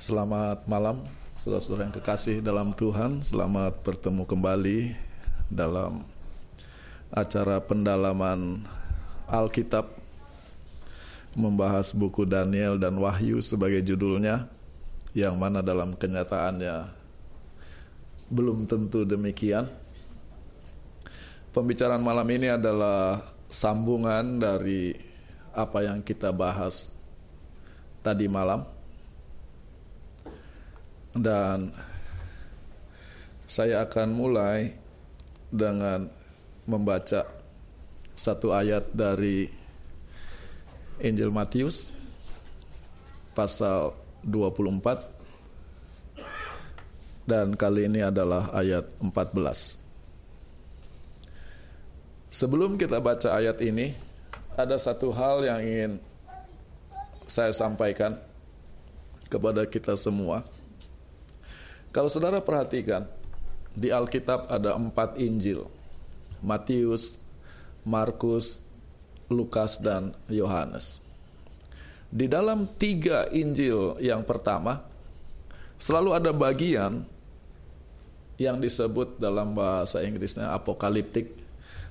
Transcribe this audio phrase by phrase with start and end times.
[0.00, 1.04] Selamat malam,
[1.36, 3.20] saudara-saudara yang kekasih dalam Tuhan.
[3.20, 4.96] Selamat bertemu kembali
[5.52, 6.08] dalam
[7.12, 8.64] acara pendalaman
[9.28, 9.92] Alkitab
[11.36, 14.48] membahas buku Daniel dan Wahyu sebagai judulnya
[15.12, 16.88] yang mana dalam kenyataannya
[18.32, 19.68] belum tentu demikian.
[21.52, 23.20] Pembicaraan malam ini adalah
[23.52, 24.96] sambungan dari
[25.52, 26.96] apa yang kita bahas
[28.00, 28.79] tadi malam
[31.16, 31.74] dan
[33.50, 34.70] saya akan mulai
[35.50, 36.06] dengan
[36.70, 37.26] membaca
[38.14, 39.50] satu ayat dari
[41.00, 41.96] Injil Matius
[43.34, 45.20] pasal 24
[47.24, 49.80] dan kali ini adalah ayat 14.
[52.30, 53.94] Sebelum kita baca ayat ini,
[54.54, 55.92] ada satu hal yang ingin
[57.26, 58.18] saya sampaikan
[59.30, 60.42] kepada kita semua.
[61.90, 63.02] Kalau saudara perhatikan,
[63.74, 65.66] di Alkitab ada empat Injil.
[66.38, 67.18] Matius,
[67.82, 68.70] Markus,
[69.26, 71.02] Lukas, dan Yohanes.
[72.10, 74.82] Di dalam tiga Injil yang pertama,
[75.82, 77.02] selalu ada bagian
[78.38, 81.34] yang disebut dalam bahasa Inggrisnya apokaliptik,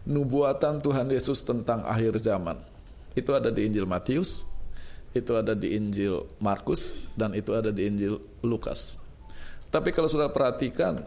[0.07, 2.55] nubuatan Tuhan Yesus tentang akhir zaman.
[3.13, 4.47] Itu ada di Injil Matius,
[5.11, 9.08] itu ada di Injil Markus, dan itu ada di Injil Lukas.
[9.69, 11.05] Tapi kalau sudah perhatikan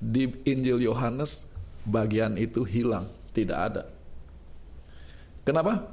[0.00, 3.04] di Injil Yohanes bagian itu hilang,
[3.36, 3.84] tidak ada.
[5.44, 5.92] Kenapa?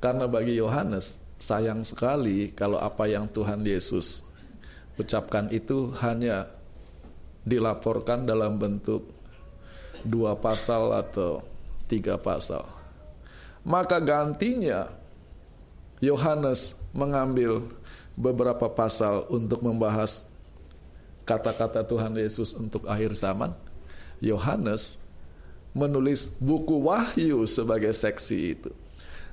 [0.00, 4.32] Karena bagi Yohanes sayang sekali kalau apa yang Tuhan Yesus
[4.96, 6.48] ucapkan itu hanya
[7.44, 9.04] dilaporkan dalam bentuk
[10.04, 11.44] dua pasal atau
[11.84, 12.64] tiga pasal.
[13.66, 14.88] Maka gantinya
[15.98, 17.66] Yohanes mengambil
[18.14, 20.35] beberapa pasal untuk membahas
[21.26, 23.50] kata-kata Tuhan Yesus untuk akhir zaman,
[24.22, 25.10] Yohanes
[25.76, 28.70] menulis buku Wahyu sebagai seksi itu.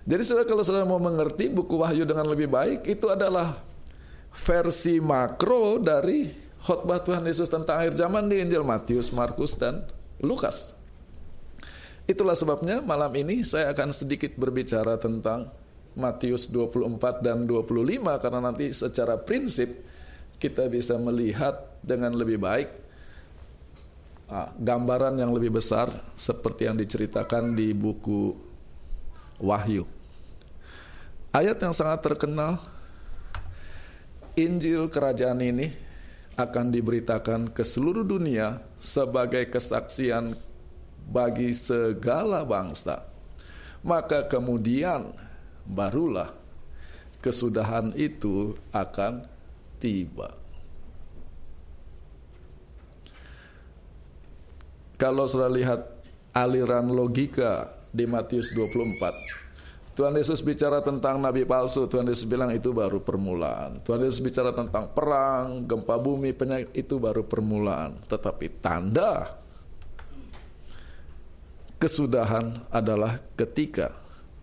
[0.03, 3.56] Jadi saudara kalau saudara mau mengerti buku Wahyu dengan lebih baik itu adalah
[4.36, 6.28] versi makro dari
[6.59, 9.88] khotbah Tuhan Yesus tentang akhir zaman di Injil Matius, Markus dan
[10.20, 10.76] Lukas.
[12.03, 15.48] Itulah sebabnya malam ini saya akan sedikit berbicara tentang
[15.96, 17.72] Matius 24 dan 25
[18.20, 19.72] karena nanti secara prinsip
[20.44, 22.68] kita bisa melihat dengan lebih baik
[24.28, 25.88] ah, gambaran yang lebih besar
[26.20, 28.36] seperti yang diceritakan di buku
[29.40, 29.88] Wahyu.
[31.32, 32.59] Ayat yang sangat terkenal
[34.36, 35.72] Injil kerajaan ini
[36.36, 40.36] akan diberitakan ke seluruh dunia sebagai kesaksian
[41.08, 43.06] bagi segala bangsa.
[43.86, 45.14] Maka kemudian
[45.64, 46.32] barulah
[47.24, 49.33] kesudahan itu akan
[49.84, 50.32] tiba.
[54.96, 55.84] Kalau sudah lihat
[56.32, 59.44] aliran logika di Matius 24,
[60.00, 63.84] Tuhan Yesus bicara tentang nabi palsu, Tuhan Yesus bilang itu baru permulaan.
[63.84, 68.00] Tuhan Yesus bicara tentang perang, gempa bumi, penyakit itu baru permulaan.
[68.08, 69.44] Tetapi tanda
[71.78, 73.92] kesudahan adalah ketika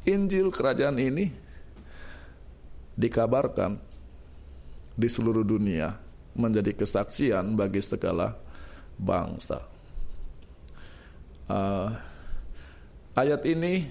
[0.05, 1.33] Injil kerajaan ini
[3.01, 3.90] dikabarkan
[5.00, 5.97] di seluruh dunia
[6.37, 8.37] menjadi kesaksian bagi segala
[9.00, 9.65] bangsa.
[11.49, 11.88] Uh,
[13.16, 13.89] ayat ini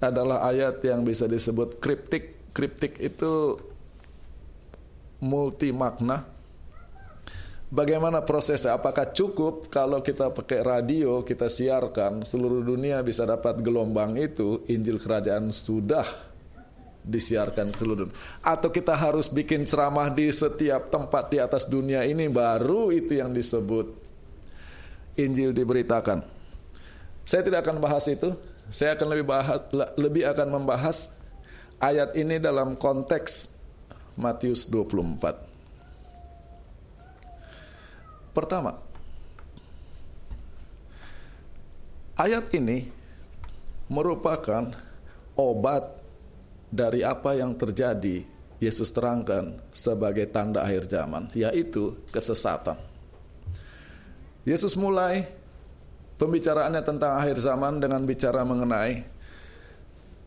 [0.00, 2.40] adalah ayat yang bisa disebut kriptik.
[2.50, 3.60] Kriptik itu
[5.22, 6.26] multi makna.
[7.70, 8.74] Bagaimana prosesnya?
[8.74, 14.66] Apakah cukup kalau kita pakai radio, kita siarkan seluruh dunia bisa dapat gelombang itu?
[14.66, 16.02] Injil Kerajaan sudah
[17.00, 18.16] disiarkan ke seluruh dunia.
[18.44, 23.32] Atau kita harus bikin ceramah di setiap tempat di atas dunia ini baru itu yang
[23.32, 23.86] disebut
[25.20, 26.22] Injil diberitakan.
[27.24, 28.32] Saya tidak akan bahas itu.
[28.70, 29.60] Saya akan lebih bahas
[29.98, 31.18] lebih akan membahas
[31.82, 33.58] ayat ini dalam konteks
[34.14, 35.50] Matius 24.
[38.30, 38.78] Pertama,
[42.14, 42.86] ayat ini
[43.90, 44.70] merupakan
[45.34, 45.99] obat
[46.70, 48.22] dari apa yang terjadi
[48.62, 52.78] Yesus terangkan sebagai tanda akhir zaman, yaitu kesesatan.
[54.46, 55.24] Yesus mulai
[56.16, 59.04] pembicaraannya tentang akhir zaman dengan bicara mengenai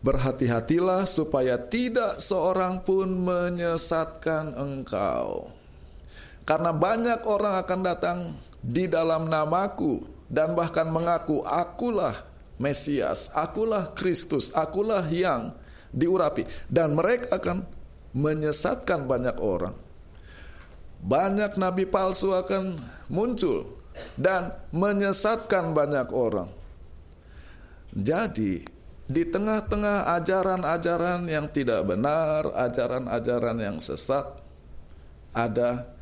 [0.04, 5.48] berhati-hatilah supaya tidak seorang pun menyesatkan engkau.
[6.44, 8.20] Karena banyak orang akan datang
[8.60, 12.18] di dalam namaku dan bahkan mengaku akulah
[12.60, 15.56] Mesias, akulah Kristus, akulah yang
[15.94, 17.64] diurapi dan mereka akan
[18.18, 19.78] menyesatkan banyak orang.
[21.04, 22.80] Banyak nabi palsu akan
[23.12, 23.78] muncul
[24.18, 26.50] dan menyesatkan banyak orang.
[27.94, 28.66] Jadi,
[29.06, 34.26] di tengah-tengah ajaran-ajaran yang tidak benar, ajaran-ajaran yang sesat,
[35.36, 35.94] ada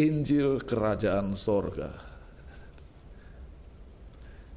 [0.00, 2.09] Injil Kerajaan Sorga.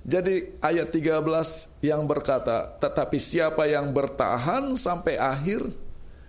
[0.04, 5.64] Jadi ayat 13 yang berkata, tetapi siapa yang bertahan sampai akhir,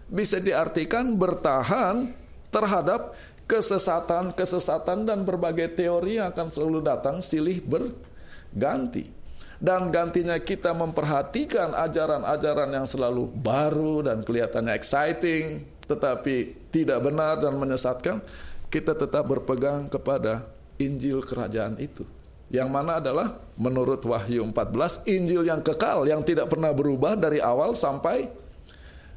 [0.07, 2.07] bisa diartikan bertahan
[2.55, 3.19] terhadap
[3.51, 9.11] kesesatan-kesesatan dan berbagai teori yang akan selalu datang silih berganti.
[9.59, 17.59] Dan gantinya kita memperhatikan ajaran-ajaran yang selalu baru dan kelihatannya exciting, tetapi tidak benar dan
[17.59, 18.23] menyesatkan,
[18.71, 20.47] kita tetap berpegang kepada
[20.79, 22.07] Injil kerajaan itu.
[22.53, 27.73] Yang mana adalah menurut Wahyu 14 Injil yang kekal yang tidak pernah berubah dari awal
[27.73, 28.29] sampai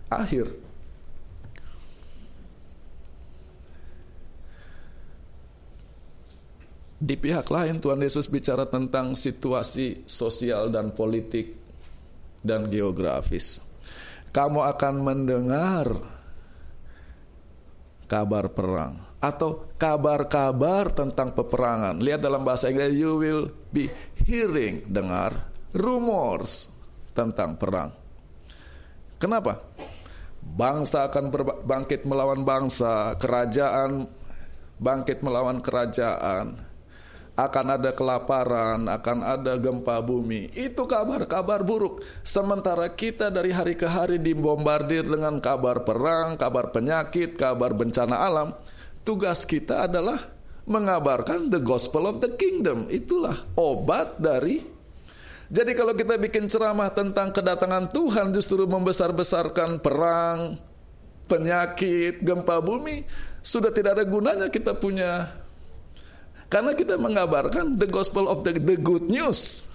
[0.07, 0.47] akhir.
[6.97, 11.53] Di pihak lain Tuhan Yesus bicara tentang situasi sosial dan politik
[12.41, 13.61] dan geografis.
[14.33, 15.93] Kamu akan mendengar
[18.09, 21.97] kabar perang atau kabar-kabar tentang peperangan.
[21.97, 23.89] Lihat dalam bahasa Inggris you will be
[24.25, 25.33] hearing dengar
[25.73, 26.77] rumors
[27.17, 27.89] tentang perang.
[29.17, 29.57] Kenapa?
[30.47, 34.07] Bangsa akan berbangkit melawan bangsa, kerajaan
[34.77, 36.67] bangkit melawan kerajaan
[37.37, 40.49] akan ada kelaparan, akan ada gempa bumi.
[40.57, 42.01] Itu kabar-kabar buruk.
[42.25, 48.57] Sementara kita dari hari ke hari dibombardir dengan kabar perang, kabar penyakit, kabar bencana alam.
[49.07, 50.19] Tugas kita adalah
[50.67, 52.91] mengabarkan the gospel of the kingdom.
[52.91, 54.59] Itulah obat dari
[55.47, 60.59] jadi kalau kita bikin ceramah tentang kedatangan Tuhan justru membesar-besarkan perang,
[61.31, 63.07] penyakit, gempa bumi,
[63.39, 65.31] sudah tidak ada gunanya kita punya
[66.51, 69.71] karena kita mengabarkan the gospel of the, the good news.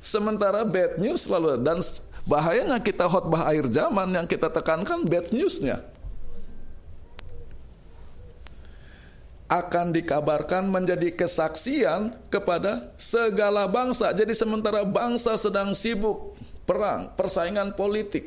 [0.00, 1.80] Sementara bad news selalu dan
[2.28, 5.80] bahayanya kita khotbah akhir zaman yang kita tekankan bad newsnya.
[9.46, 14.10] Akan dikabarkan menjadi kesaksian kepada segala bangsa.
[14.10, 16.34] Jadi sementara bangsa sedang sibuk
[16.66, 18.26] perang, persaingan politik,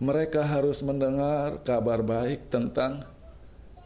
[0.00, 3.04] mereka harus mendengar kabar baik tentang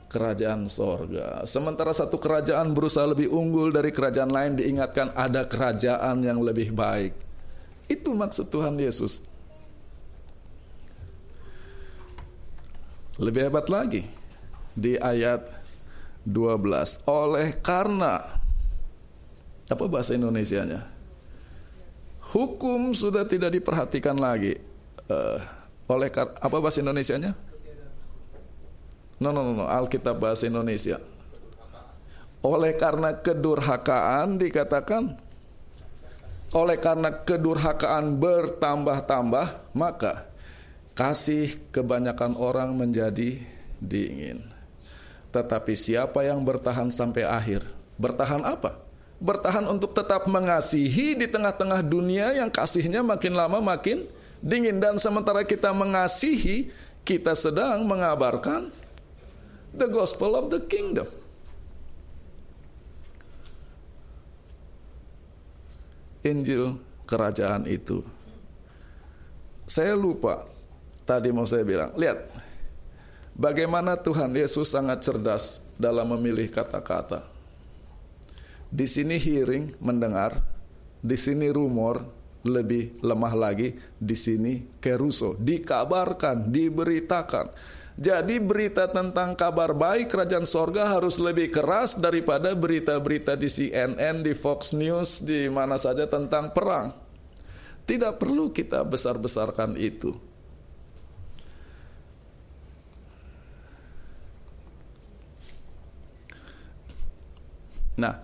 [0.09, 1.43] kerajaan sorga.
[1.45, 7.13] Sementara satu kerajaan berusaha lebih unggul dari kerajaan lain diingatkan ada kerajaan yang lebih baik.
[7.91, 9.27] Itu maksud Tuhan Yesus.
[13.19, 14.07] Lebih hebat lagi
[14.79, 15.68] di ayat
[16.29, 17.09] 12.
[17.09, 18.21] Oleh karena
[19.69, 20.85] apa bahasa Indonesianya?
[22.29, 24.61] Hukum sudah tidak diperhatikan lagi.
[25.09, 25.41] Uh,
[25.89, 27.33] oleh apa bahasa Indonesianya?
[29.19, 29.65] No, no, no, no.
[29.65, 31.01] Alkitab bahasa Indonesia.
[32.45, 35.19] Oleh karena kedurhakaan dikatakan
[36.55, 40.33] oleh karena kedurhakaan bertambah-tambah maka
[40.97, 43.37] kasih kebanyakan orang menjadi
[43.83, 44.58] dingin.
[45.29, 47.65] Tetapi siapa yang bertahan sampai akhir?
[48.01, 48.81] Bertahan apa?
[49.19, 54.07] Bertahan untuk tetap mengasihi di tengah-tengah dunia yang kasihnya makin lama makin
[54.39, 56.71] dingin dan sementara kita mengasihi
[57.03, 58.71] kita sedang mengabarkan
[59.75, 61.09] the gospel of the kingdom.
[66.23, 68.05] Injil kerajaan itu.
[69.69, 70.45] Saya lupa
[71.09, 72.21] tadi mau saya bilang, lihat
[73.39, 77.23] bagaimana Tuhan Yesus sangat cerdas dalam memilih kata-kata.
[78.69, 80.43] Di sini hearing, mendengar,
[81.01, 82.05] di sini rumor,
[82.45, 87.47] lebih lemah lagi, di sini keruso, dikabarkan, diberitakan.
[87.99, 94.39] Jadi berita tentang kabar baik kerajaan sorga harus lebih keras daripada berita-berita di CNN, di
[94.39, 96.95] Fox News, di mana saja tentang perang.
[97.89, 100.28] Tidak perlu kita besar-besarkan itu.
[107.99, 108.15] Nah,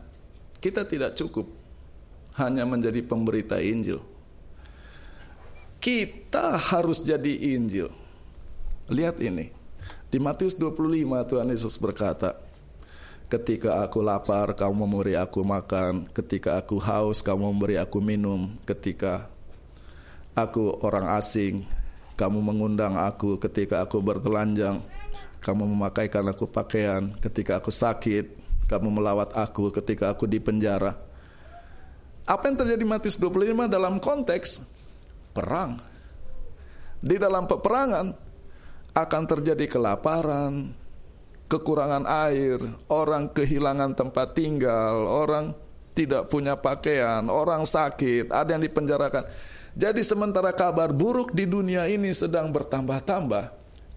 [0.62, 1.50] kita tidak cukup
[2.38, 3.99] hanya menjadi pemberita Injil.
[5.83, 7.90] Kita harus jadi Injil.
[8.88, 9.50] Lihat ini.
[10.09, 10.78] Di Matius 25
[11.26, 12.38] Tuhan Yesus berkata,
[13.25, 16.07] Ketika aku lapar, kamu memberi aku makan.
[16.14, 18.54] Ketika aku haus, kamu memberi aku minum.
[18.62, 19.26] Ketika
[20.38, 21.66] aku orang asing,
[22.14, 23.40] kamu mengundang aku.
[23.43, 24.78] Ketika aku bertelanjang,
[25.43, 27.11] kamu memakaikan aku pakaian.
[27.19, 29.71] Ketika aku sakit, kamu melawat aku.
[29.75, 30.97] Ketika aku di penjara.
[32.25, 34.64] Apa yang terjadi Matius 25 dalam konteks
[35.37, 35.76] perang?
[37.04, 38.16] Di dalam peperangan
[38.97, 40.73] akan terjadi kelaparan,
[41.52, 42.56] kekurangan air,
[42.88, 45.52] orang kehilangan tempat tinggal, orang
[45.92, 49.28] tidak punya pakaian, orang sakit, ada yang dipenjarakan.
[49.75, 53.50] Jadi sementara kabar buruk di dunia ini sedang bertambah-tambah,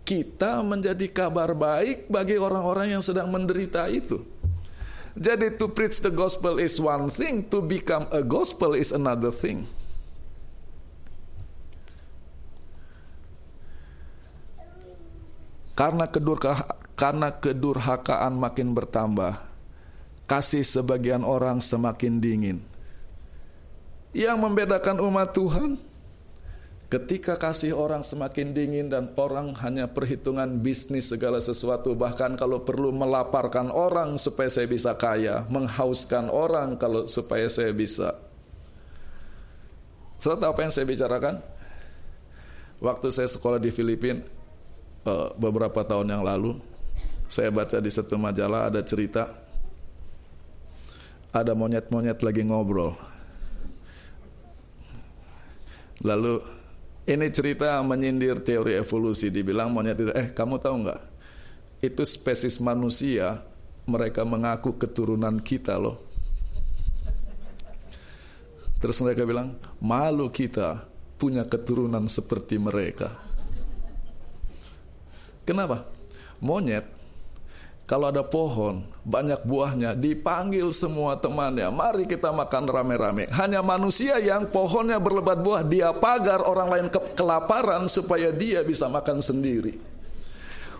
[0.06, 4.22] kita menjadi kabar baik bagi orang-orang yang sedang menderita itu.
[5.18, 9.66] Jadi to preach the gospel is one thing, to become a gospel is another thing.
[15.74, 19.42] Karena kedurka, karena kedurhakaan makin bertambah,
[20.30, 22.58] kasih sebagian orang semakin dingin.
[24.14, 25.82] Yang membedakan umat Tuhan
[26.88, 32.96] ketika kasih orang semakin dingin dan orang hanya perhitungan bisnis segala sesuatu bahkan kalau perlu
[32.96, 38.16] melaparkan orang supaya saya bisa kaya, menghauskan orang kalau supaya saya bisa.
[40.18, 41.36] Saudara apa yang saya bicarakan?
[42.82, 44.22] Waktu saya sekolah di Filipina,
[45.06, 46.58] uh, beberapa tahun yang lalu
[47.28, 49.28] saya baca di satu majalah ada cerita
[51.36, 52.96] ada monyet-monyet lagi ngobrol.
[56.02, 56.40] Lalu
[57.08, 61.02] ini cerita menyindir teori evolusi dibilang monyet itu eh kamu tahu nggak
[61.80, 63.40] itu spesies manusia
[63.88, 66.04] mereka mengaku keturunan kita loh.
[68.78, 70.86] Terus mereka bilang malu kita
[71.18, 73.10] punya keturunan seperti mereka.
[75.48, 75.88] Kenapa?
[76.44, 76.86] Monyet
[77.88, 83.32] kalau ada pohon, banyak buahnya, dipanggil semua temannya, mari kita makan rame-rame.
[83.32, 88.92] Hanya manusia yang pohonnya berlebat buah, dia pagar orang lain ke kelaparan supaya dia bisa
[88.92, 89.80] makan sendiri.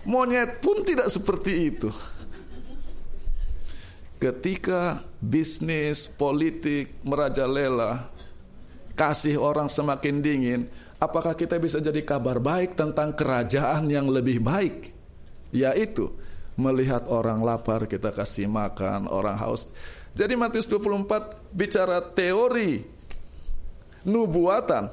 [0.04, 1.88] Monyet pun tidak seperti itu.
[4.20, 8.04] Ketika bisnis, politik merajalela,
[8.92, 10.60] kasih orang semakin dingin,
[11.00, 14.92] apakah kita bisa jadi kabar baik tentang kerajaan yang lebih baik?
[15.56, 16.12] Yaitu
[16.58, 19.70] melihat orang lapar kita kasih makan, orang haus.
[20.18, 22.82] Jadi Matius 24 bicara teori
[24.02, 24.90] nubuatan.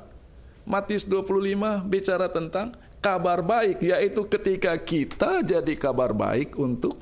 [0.66, 7.02] Matius 25 bicara tentang kabar baik yaitu ketika kita jadi kabar baik untuk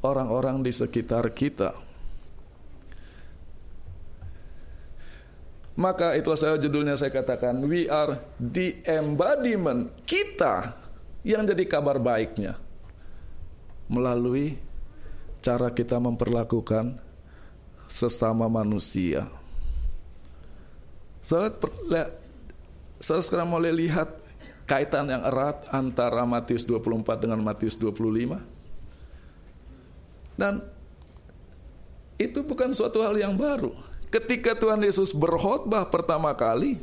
[0.00, 1.76] orang-orang di sekitar kita.
[5.76, 10.76] Maka itulah saya judulnya saya katakan we are the embodiment kita
[11.24, 12.60] yang jadi kabar baiknya
[13.90, 14.54] melalui
[15.42, 16.94] cara kita memperlakukan
[17.90, 19.26] sesama manusia.
[21.18, 21.50] Saya,
[23.02, 24.08] sekarang mulai lihat
[24.64, 28.38] kaitan yang erat antara Matius 24 dengan Matius 25.
[30.38, 30.62] Dan
[32.16, 33.74] itu bukan suatu hal yang baru.
[34.08, 36.78] Ketika Tuhan Yesus berkhotbah pertama kali,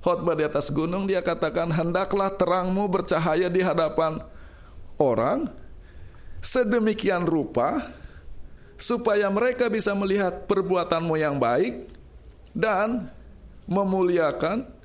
[0.00, 4.24] khotbah di atas gunung, dia katakan, "Hendaklah terangmu bercahaya di hadapan
[4.98, 5.48] orang,
[6.44, 7.80] sedemikian rupa
[8.76, 11.88] supaya mereka bisa melihat perbuatanmu yang baik
[12.52, 13.08] dan
[13.64, 14.76] memuliakan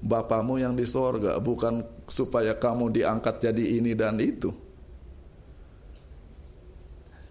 [0.00, 4.48] Bapamu yang di sorga, bukan supaya kamu diangkat jadi ini dan itu.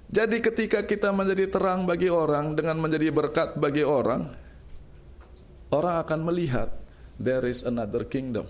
[0.05, 4.29] Jadi ketika kita menjadi terang bagi orang dengan menjadi berkat bagi orang,
[5.73, 6.69] orang akan melihat
[7.17, 8.45] there is another kingdom.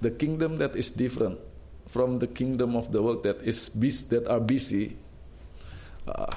[0.00, 1.36] The kingdom that is different
[1.94, 3.70] from the kingdom of the world that is
[4.10, 4.98] that are busy
[6.10, 6.34] uh,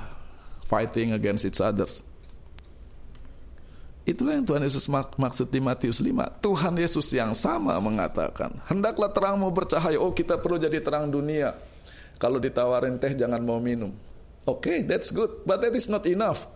[0.70, 2.06] fighting against each others.
[4.08, 6.40] Itulah yang Tuhan Yesus mak maksud di Matius 5.
[6.40, 10.00] Tuhan Yesus yang sama mengatakan, hendaklah terangmu bercahaya.
[10.00, 11.52] Oh, kita perlu jadi terang dunia.
[12.16, 13.92] Kalau ditawarin teh jangan mau minum.
[14.48, 16.48] Oke, okay, that's good, but that is not enough.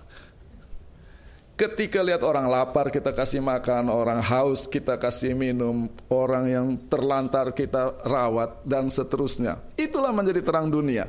[1.61, 7.53] Ketika lihat orang lapar kita kasih makan, orang haus kita kasih minum, orang yang terlantar
[7.53, 9.61] kita rawat dan seterusnya.
[9.77, 11.05] Itulah menjadi terang dunia.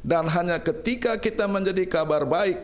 [0.00, 2.56] Dan hanya ketika kita menjadi kabar baik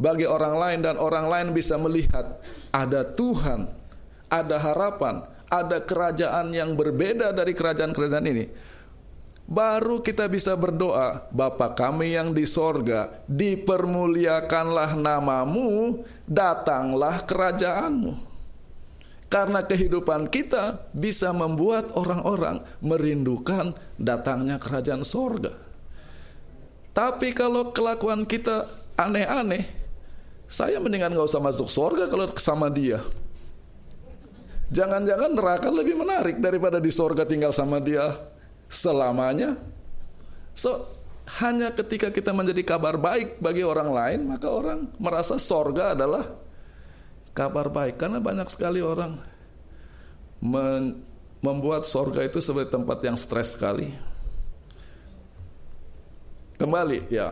[0.00, 2.40] bagi orang lain dan orang lain bisa melihat
[2.72, 3.68] ada Tuhan,
[4.32, 8.48] ada harapan, ada kerajaan yang berbeda dari kerajaan-kerajaan ini
[9.48, 18.28] baru kita bisa berdoa, Bapa kami yang di sorga, dipermuliakanlah namamu, datanglah kerajaanmu.
[19.28, 25.52] Karena kehidupan kita bisa membuat orang-orang merindukan datangnya kerajaan sorga.
[26.92, 29.64] Tapi kalau kelakuan kita aneh-aneh,
[30.48, 33.04] saya mendingan gak usah masuk sorga kalau sama dia.
[34.72, 38.12] Jangan-jangan neraka lebih menarik daripada di sorga tinggal sama dia
[38.68, 39.56] selamanya.
[40.52, 40.76] So,
[41.40, 46.24] hanya ketika kita menjadi kabar baik bagi orang lain, maka orang merasa sorga adalah
[47.36, 48.00] kabar baik.
[48.00, 49.16] Karena banyak sekali orang
[51.42, 53.92] membuat sorga itu sebagai tempat yang stres sekali.
[56.58, 57.30] Kembali, ya,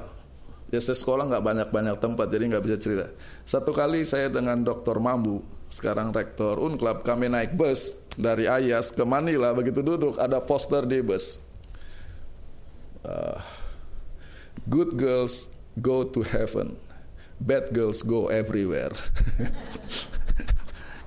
[0.71, 3.07] ya saya sekolah nggak banyak-banyak tempat, jadi nggak bisa cerita.
[3.43, 5.03] Satu kali saya dengan Dr.
[5.03, 10.87] Mambu, sekarang rektor Unclub, kami naik bus dari Ayas ke Manila, begitu duduk ada poster
[10.87, 11.51] di bus.
[13.07, 13.39] Uh,
[14.71, 16.79] good girls go to heaven,
[17.43, 18.95] bad girls go everywhere.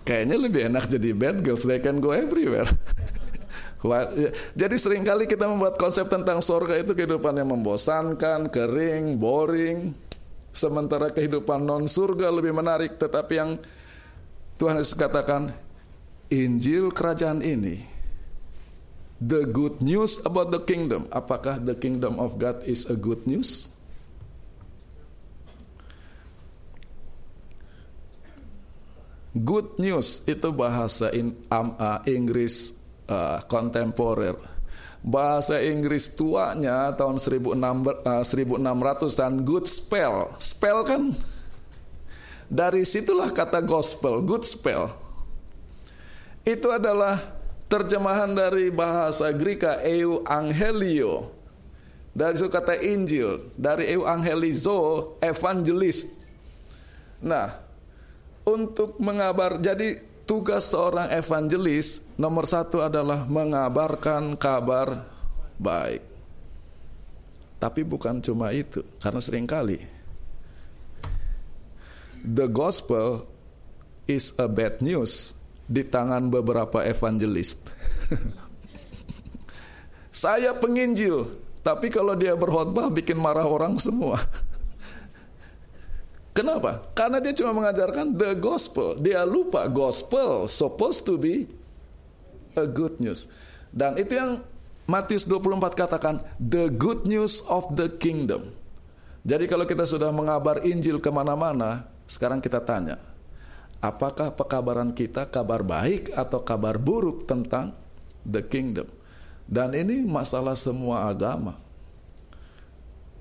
[0.08, 2.68] Kayaknya lebih enak jadi bad girls, they can go everywhere.
[3.80, 4.12] Ya,
[4.60, 9.96] jadi sering kali kita membuat konsep tentang sorga itu kehidupan yang membosankan, kering, boring.
[10.52, 13.00] Sementara kehidupan non surga lebih menarik.
[13.00, 13.56] Tetapi yang
[14.60, 15.56] Tuhan Yesus katakan,
[16.28, 17.80] Injil kerajaan ini,
[19.24, 21.08] the good news about the kingdom.
[21.16, 23.80] Apakah the kingdom of God is a good news?
[29.32, 34.36] Good news itu bahasa in, um, uh, Inggris uh, kontemporer.
[35.00, 40.36] Bahasa Inggris tuanya tahun 1600 uh, dan good spell.
[40.44, 41.16] Spell kan
[42.50, 44.90] dari situlah kata gospel, good spell.
[46.42, 47.22] Itu adalah
[47.70, 51.30] terjemahan dari bahasa Greka eu angelio.
[52.10, 56.26] Dari itu kata Injil, dari eu angelizo, evangelis.
[57.22, 57.54] Nah,
[58.44, 65.06] untuk mengabar, jadi tugas seorang evangelis nomor satu adalah mengabarkan kabar
[65.62, 66.02] baik.
[67.62, 69.99] Tapi bukan cuma itu, karena sering kali
[72.24, 73.28] the gospel
[74.10, 77.64] is a bad news di tangan beberapa evangelis.
[80.10, 81.30] Saya penginjil,
[81.62, 84.18] tapi kalau dia berkhotbah bikin marah orang semua.
[86.34, 86.82] Kenapa?
[86.96, 88.96] Karena dia cuma mengajarkan the gospel.
[88.96, 91.46] Dia lupa gospel supposed to be
[92.56, 93.36] a good news.
[93.70, 94.40] Dan itu yang
[94.90, 98.50] Matius 24 katakan the good news of the kingdom.
[99.28, 102.98] Jadi kalau kita sudah mengabar Injil ke mana-mana, sekarang kita tanya,
[103.78, 107.78] apakah pekabaran kita kabar baik atau kabar buruk tentang
[108.26, 108.90] the kingdom?
[109.46, 111.54] Dan ini masalah semua agama.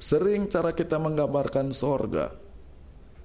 [0.01, 2.33] Sering cara kita menggambarkan sorga,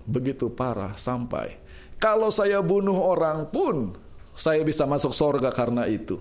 [0.03, 1.63] begitu parah sampai
[2.03, 3.95] kalau saya bunuh orang pun
[4.35, 6.19] saya bisa masuk sorga karena itu.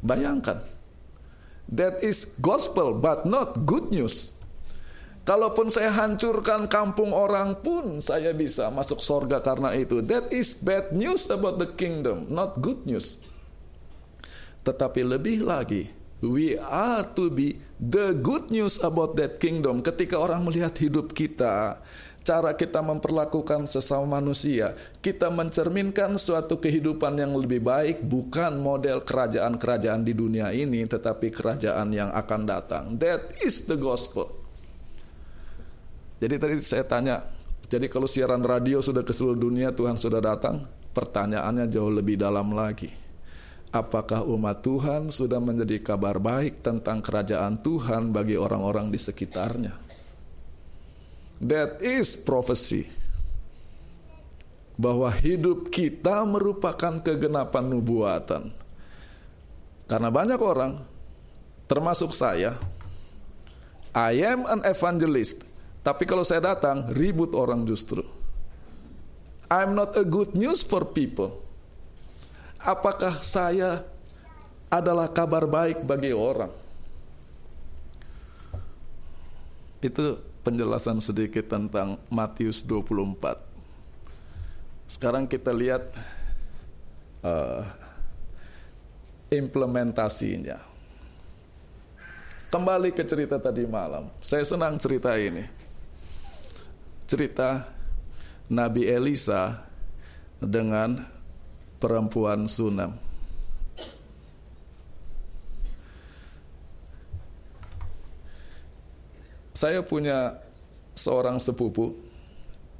[0.00, 0.64] Bayangkan.
[1.68, 4.43] That is gospel but not good news.
[5.24, 10.04] Kalaupun saya hancurkan kampung orang pun saya bisa masuk sorga karena itu.
[10.04, 13.24] That is bad news about the kingdom, not good news.
[14.68, 15.88] Tetapi lebih lagi,
[16.20, 19.80] we are to be the good news about that kingdom.
[19.80, 21.80] Ketika orang melihat hidup kita,
[22.20, 30.04] cara kita memperlakukan sesama manusia, kita mencerminkan suatu kehidupan yang lebih baik, bukan model kerajaan-kerajaan
[30.04, 32.84] di dunia ini, tetapi kerajaan yang akan datang.
[33.00, 34.43] That is the gospel.
[36.18, 37.26] Jadi tadi saya tanya,
[37.66, 40.62] jadi kalau siaran radio sudah ke seluruh dunia, Tuhan sudah datang,
[40.94, 42.92] pertanyaannya jauh lebih dalam lagi.
[43.74, 49.74] Apakah umat Tuhan sudah menjadi kabar baik tentang kerajaan Tuhan bagi orang-orang di sekitarnya?
[51.42, 52.86] That is prophecy.
[54.78, 58.54] Bahwa hidup kita merupakan kegenapan nubuatan.
[59.90, 60.78] Karena banyak orang,
[61.66, 62.54] termasuk saya,
[63.90, 65.53] I am an evangelist.
[65.84, 68.00] Tapi kalau saya datang, ribut orang justru.
[69.52, 71.44] I'm not a good news for people.
[72.56, 73.84] Apakah saya
[74.72, 76.48] adalah kabar baik bagi orang?
[79.84, 84.88] Itu penjelasan sedikit tentang Matius 24.
[84.88, 85.84] Sekarang kita lihat
[87.20, 87.60] uh,
[89.28, 90.56] implementasinya.
[92.48, 94.08] Kembali ke cerita tadi malam.
[94.24, 95.63] Saya senang cerita ini.
[97.04, 97.68] Cerita
[98.48, 99.60] Nabi Elisa
[100.40, 101.04] dengan
[101.76, 102.96] perempuan Sunam.
[109.54, 110.40] Saya punya
[110.98, 111.94] seorang sepupu,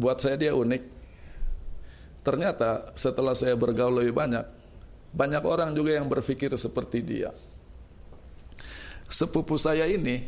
[0.01, 0.83] buat saya dia unik.
[2.25, 4.45] Ternyata setelah saya bergaul lebih banyak,
[5.13, 7.31] banyak orang juga yang berpikir seperti dia.
[9.07, 10.25] Sepupu saya ini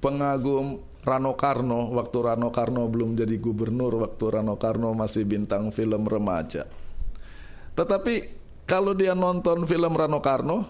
[0.00, 6.04] pengagum Rano Karno waktu Rano Karno belum jadi gubernur, waktu Rano Karno masih bintang film
[6.04, 6.68] remaja.
[7.72, 8.14] Tetapi
[8.68, 10.68] kalau dia nonton film Rano Karno,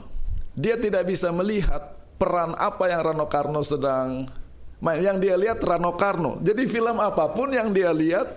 [0.54, 4.30] dia tidak bisa melihat peran apa yang Rano Karno sedang
[4.78, 5.02] main.
[5.02, 6.38] Yang dia lihat Rano Karno.
[6.38, 8.30] Jadi film apa pun yang dia lihat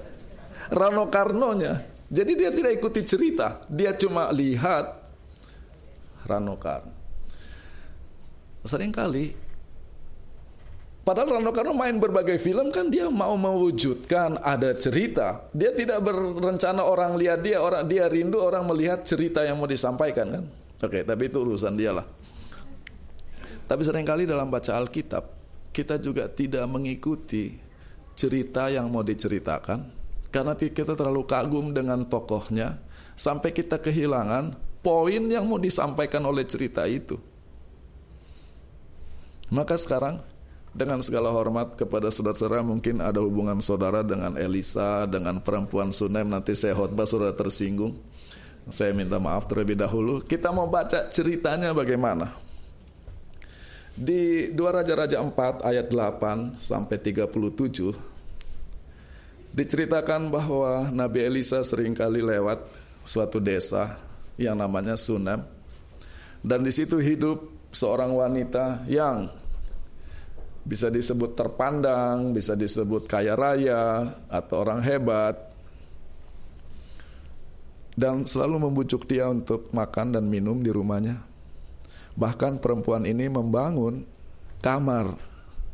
[0.74, 1.86] Rano Karnonya.
[2.14, 4.98] Jadi dia tidak ikuti cerita, dia cuma lihat
[6.26, 6.94] Rano Karno.
[8.64, 9.53] Seringkali
[11.04, 15.52] Padahal Rano Karno main berbagai film kan dia mau mewujudkan ada cerita.
[15.52, 20.32] Dia tidak berencana orang lihat dia, orang dia rindu orang melihat cerita yang mau disampaikan
[20.32, 20.44] kan.
[20.80, 22.08] Oke, tapi itu urusan dia lah.
[23.68, 25.28] Tapi sering kali dalam baca Alkitab
[25.76, 27.58] kita juga tidak mengikuti
[28.16, 29.84] cerita yang mau diceritakan
[30.32, 32.80] karena kita terlalu kagum dengan tokohnya
[33.18, 37.18] sampai kita kehilangan poin yang mau disampaikan oleh cerita itu.
[39.50, 40.33] Maka sekarang
[40.74, 46.26] dengan segala hormat kepada saudara-saudara mungkin ada hubungan saudara dengan Elisa dengan perempuan Sunem.
[46.26, 47.94] Nanti saya khotbah saudara tersinggung.
[48.74, 50.26] Saya minta maaf terlebih dahulu.
[50.26, 52.34] Kita mau baca ceritanya bagaimana.
[53.94, 57.94] Di 2 Raja-Raja 4 ayat 8 sampai 37
[59.54, 62.66] diceritakan bahwa Nabi Elisa sering kali lewat
[63.06, 64.02] suatu desa
[64.42, 65.46] yang namanya Sunem.
[66.42, 69.30] Dan di situ hidup seorang wanita yang
[70.64, 75.36] bisa disebut terpandang, bisa disebut kaya raya atau orang hebat.
[77.94, 81.22] Dan selalu membujuk dia untuk makan dan minum di rumahnya.
[82.18, 84.02] Bahkan perempuan ini membangun
[84.64, 85.14] kamar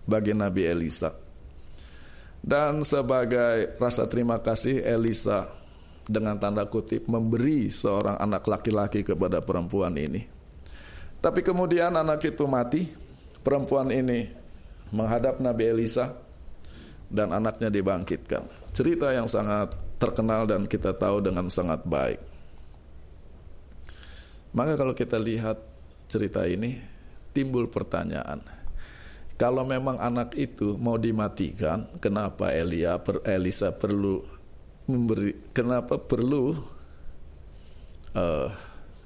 [0.04, 1.16] bagi Nabi Elisa.
[2.44, 5.48] Dan sebagai rasa terima kasih Elisa
[6.04, 10.26] dengan tanda kutip memberi seorang anak laki-laki kepada perempuan ini.
[11.20, 12.88] Tapi kemudian anak itu mati,
[13.44, 14.39] perempuan ini
[14.90, 16.14] menghadap Nabi Elisa
[17.10, 18.46] dan anaknya dibangkitkan.
[18.74, 22.22] Cerita yang sangat terkenal dan kita tahu dengan sangat baik.
[24.54, 25.62] Maka kalau kita lihat
[26.10, 26.74] cerita ini
[27.34, 28.42] timbul pertanyaan.
[29.40, 34.20] Kalau memang anak itu mau dimatikan, kenapa Elia per, Elisa perlu
[34.90, 36.52] memberi kenapa perlu
[38.18, 38.50] uh,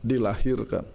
[0.02, 0.86] dilahirkan?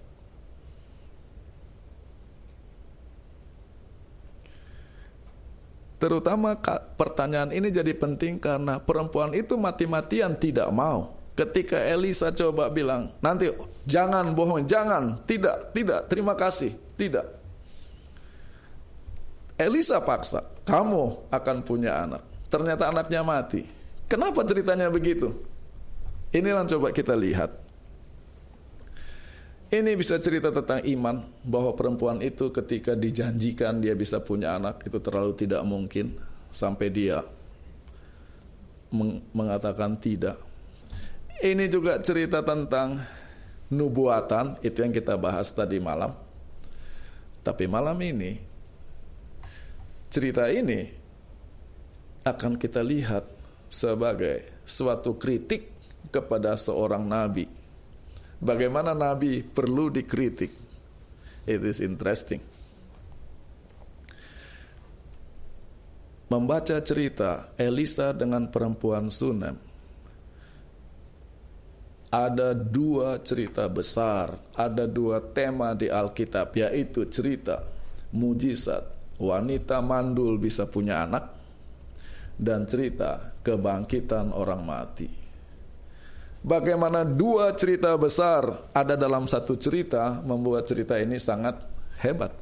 [5.98, 6.54] Terutama
[6.94, 11.18] pertanyaan ini jadi penting karena perempuan itu mati-matian tidak mau.
[11.34, 13.50] Ketika Elisa coba bilang, nanti
[13.86, 17.26] jangan bohong, jangan, tidak, tidak, terima kasih, tidak.
[19.58, 22.22] Elisa paksa, kamu akan punya anak.
[22.46, 23.66] Ternyata anaknya mati.
[24.06, 25.34] Kenapa ceritanya begitu?
[26.30, 27.67] Inilah coba kita lihat.
[29.68, 34.96] Ini bisa cerita tentang iman bahwa perempuan itu ketika dijanjikan dia bisa punya anak itu
[34.96, 36.16] terlalu tidak mungkin
[36.48, 37.20] sampai dia
[38.88, 40.40] meng mengatakan tidak.
[41.44, 42.96] Ini juga cerita tentang
[43.68, 46.16] nubuatan itu yang kita bahas tadi malam.
[47.44, 48.40] Tapi malam ini
[50.08, 50.88] cerita ini
[52.24, 53.28] akan kita lihat
[53.68, 55.68] sebagai suatu kritik
[56.08, 57.57] kepada seorang nabi
[58.38, 60.54] Bagaimana Nabi perlu dikritik.
[61.42, 62.38] It is interesting.
[66.30, 69.58] Membaca cerita Elisa dengan perempuan Sunem.
[72.08, 77.64] Ada dua cerita besar, ada dua tema di Alkitab, yaitu cerita
[78.14, 78.80] mujizat,
[79.20, 81.28] wanita mandul bisa punya anak,
[82.40, 85.27] dan cerita kebangkitan orang mati
[86.42, 91.58] bagaimana dua cerita besar ada dalam satu cerita membuat cerita ini sangat
[92.02, 92.32] hebat.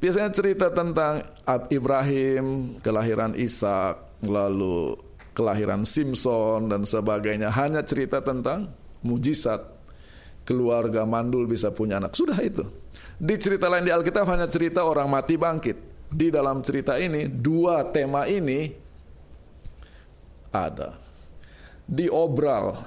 [0.00, 1.24] Biasanya cerita tentang
[1.72, 5.00] Ibrahim, kelahiran Ishak, lalu
[5.32, 8.68] kelahiran Simpson dan sebagainya hanya cerita tentang
[9.00, 9.64] mujizat
[10.44, 12.12] keluarga mandul bisa punya anak.
[12.12, 12.68] Sudah itu.
[13.16, 15.76] Di cerita lain di Alkitab hanya cerita orang mati bangkit.
[16.12, 18.70] Di dalam cerita ini dua tema ini
[20.54, 21.03] ada
[21.84, 22.80] diobral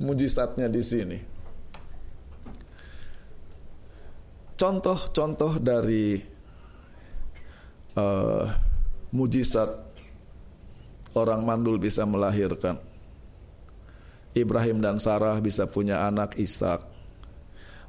[0.00, 1.18] mujizatnya di sini.
[4.60, 6.20] Contoh-contoh dari
[7.96, 8.44] uh,
[9.08, 9.70] mujizat
[11.16, 12.76] orang mandul bisa melahirkan.
[14.36, 16.86] Ibrahim dan Sarah bisa punya anak Ishak.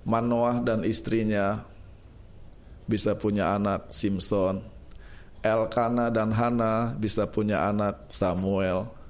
[0.02, 1.62] Manoah dan istrinya
[2.90, 4.66] bisa punya anak Simpson.
[5.46, 9.01] Elkana dan Hana bisa punya anak Samuel.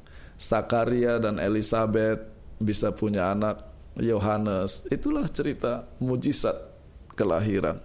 [0.41, 2.25] Sakaria dan Elizabeth
[2.57, 3.61] bisa punya anak
[4.01, 4.89] Yohanes.
[4.89, 6.57] Itulah cerita mujizat
[7.13, 7.77] kelahiran.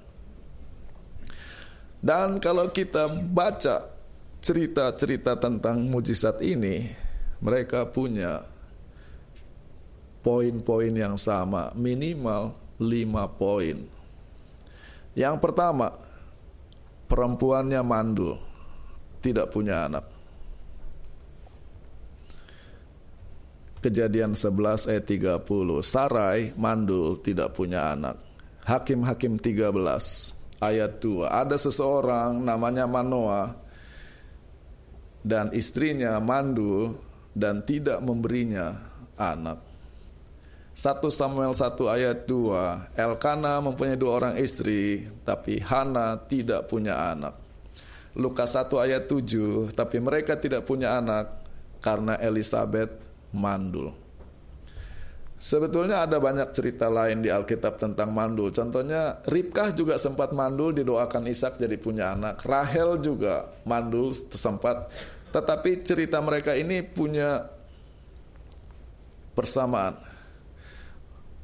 [2.01, 3.93] Dan kalau kita baca
[4.41, 6.89] cerita-cerita tentang mujizat ini,
[7.45, 8.41] mereka punya
[10.25, 13.85] poin-poin yang sama, minimal lima poin.
[15.13, 15.93] Yang pertama,
[17.05, 18.41] perempuannya mandul,
[19.21, 20.16] tidak punya anak.
[23.87, 25.07] Kejadian 11 ayat
[25.47, 25.47] 30.
[25.79, 28.19] Sarai mandul tidak punya anak.
[28.67, 29.71] Hakim-hakim 13
[30.59, 31.31] ayat 2.
[31.31, 33.55] Ada seseorang namanya Manoa
[35.23, 36.99] dan istrinya mandul
[37.31, 38.75] dan tidak memberinya
[39.15, 39.63] anak.
[40.75, 47.33] 1 Samuel 1 ayat 2 Elkana mempunyai dua orang istri Tapi Hana tidak punya anak
[48.13, 51.33] Lukas 1 ayat 7 Tapi mereka tidak punya anak
[51.81, 53.06] Karena Elizabeth
[53.37, 53.93] mandul
[55.37, 58.49] Sebetulnya ada banyak cerita lain di Alkitab tentang mandul.
[58.49, 62.41] Contohnya Ribkah juga sempat mandul didoakan Ishak jadi punya anak.
[62.41, 64.89] Rahel juga mandul sempat.
[65.37, 67.53] Tetapi cerita mereka ini punya
[69.37, 70.01] persamaan.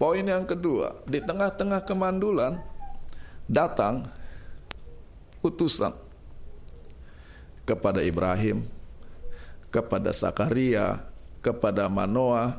[0.00, 2.64] Poin yang kedua, di tengah-tengah kemandulan
[3.44, 4.08] datang
[5.44, 5.92] utusan
[7.68, 8.64] kepada Ibrahim,
[9.68, 11.11] kepada Sakaria,
[11.42, 12.56] kepada Manoah,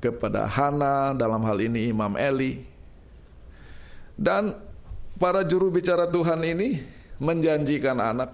[0.00, 2.64] kepada Hana dalam hal ini Imam Eli.
[4.16, 4.56] Dan
[5.20, 6.80] para juru bicara Tuhan ini
[7.20, 8.30] menjanjikan anak.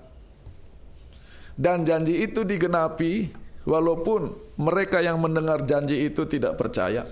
[1.60, 3.28] Dan janji itu digenapi
[3.68, 7.04] walaupun mereka yang mendengar janji itu tidak percaya.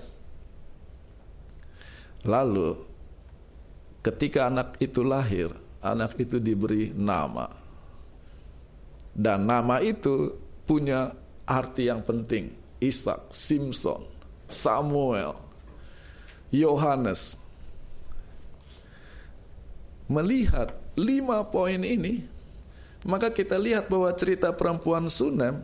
[2.25, 2.75] Lalu
[4.01, 7.47] ketika anak itu lahir, anak itu diberi nama.
[9.13, 10.33] Dan nama itu
[10.65, 11.13] punya
[11.49, 12.53] arti yang penting.
[12.77, 14.05] Ishak, Simpson,
[14.45, 15.33] Samuel,
[16.53, 17.49] Yohanes.
[20.05, 22.23] Melihat lima poin ini,
[23.03, 25.59] maka kita lihat bahwa cerita perempuan Sunem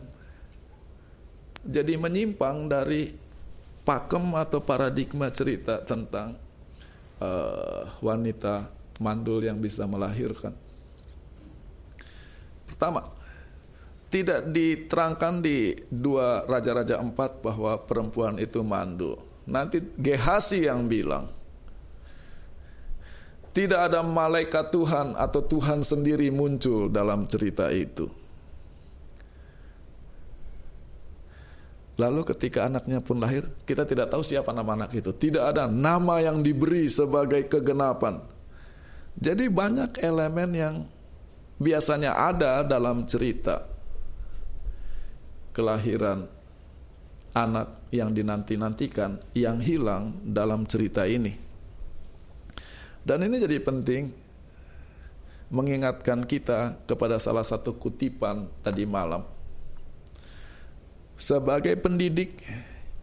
[1.65, 3.15] jadi menyimpang dari
[3.82, 6.38] pakem atau paradigma cerita tentang
[7.21, 8.69] uh, wanita
[9.02, 10.54] mandul yang bisa melahirkan.
[12.69, 13.02] Pertama,
[14.15, 19.19] tidak diterangkan di dua Raja-Raja empat bahwa perempuan itu mandul.
[19.43, 21.28] Nanti Gehasi yang bilang,
[23.51, 28.08] tidak ada malaikat Tuhan atau Tuhan sendiri muncul dalam cerita itu.
[31.99, 35.12] Lalu ketika anaknya pun lahir, kita tidak tahu siapa nama anak itu.
[35.12, 38.23] Tidak ada nama yang diberi sebagai kegenapan.
[39.15, 40.75] Jadi banyak elemen yang
[41.60, 43.74] biasanya ada dalam cerita
[45.56, 46.28] kelahiran
[47.32, 51.32] anak yang dinanti-nantikan yang hilang dalam cerita ini.
[53.06, 54.12] Dan ini jadi penting
[55.48, 59.24] mengingatkan kita kepada salah satu kutipan tadi malam.
[61.15, 62.36] Sebagai pendidik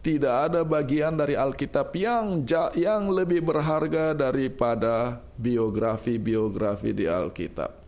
[0.03, 2.43] tidak ada bagian dari Alkitab yang
[2.75, 7.82] yang lebih berharga daripada biografi-biografi di Alkitab.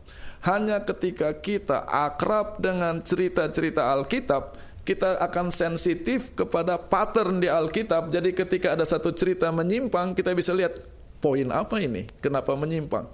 [0.46, 4.54] Hanya ketika kita akrab dengan cerita-cerita Alkitab,
[4.86, 8.14] kita akan sensitif kepada pattern di Alkitab.
[8.14, 10.78] Jadi ketika ada satu cerita menyimpang, kita bisa lihat
[11.18, 13.10] poin apa ini, kenapa menyimpang.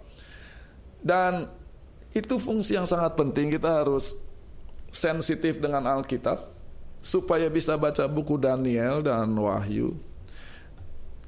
[1.00, 1.48] Dan
[2.12, 4.28] itu fungsi yang sangat penting, kita harus
[4.92, 6.52] sensitif dengan Alkitab
[7.00, 9.96] supaya bisa baca buku Daniel dan Wahyu.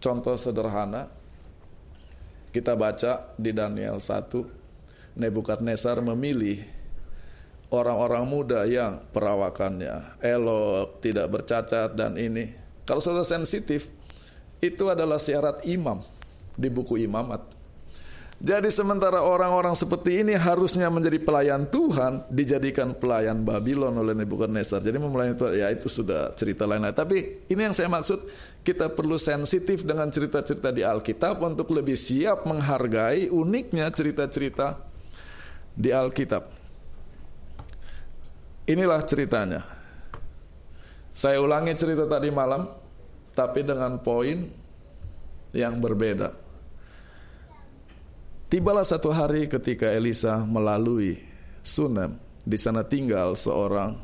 [0.04, 1.08] Contoh sederhana,
[2.52, 4.63] kita baca di Daniel 1
[5.14, 6.62] Nebukadnezar memilih
[7.74, 12.50] orang-orang muda yang perawakannya elok, tidak bercacat dan ini.
[12.86, 13.90] Kalau sudah sensitif,
[14.62, 16.02] itu adalah syarat imam
[16.54, 17.54] di buku imamat.
[18.44, 24.84] Jadi sementara orang-orang seperti ini harusnya menjadi pelayan Tuhan dijadikan pelayan Babylon oleh Nebukadnezar.
[24.84, 26.84] Jadi melayani Tuhan ya itu sudah cerita lain.
[26.92, 28.20] Tapi ini yang saya maksud
[28.60, 34.93] kita perlu sensitif dengan cerita-cerita di Alkitab untuk lebih siap menghargai uniknya cerita-cerita
[35.74, 36.46] di Alkitab.
[38.70, 39.62] Inilah ceritanya.
[41.14, 42.66] Saya ulangi cerita tadi malam,
[43.36, 44.50] tapi dengan poin
[45.54, 46.34] yang berbeda.
[48.50, 51.18] Tibalah satu hari ketika Elisa melalui
[51.66, 53.98] Sunem, di sana tinggal seorang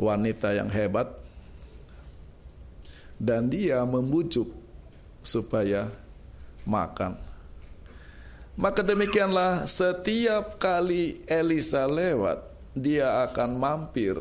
[0.00, 1.08] wanita yang hebat
[3.20, 4.48] dan dia membujuk
[5.22, 5.86] supaya
[6.66, 7.14] makan.
[8.52, 12.44] Maka demikianlah setiap kali Elisa lewat,
[12.76, 14.20] dia akan mampir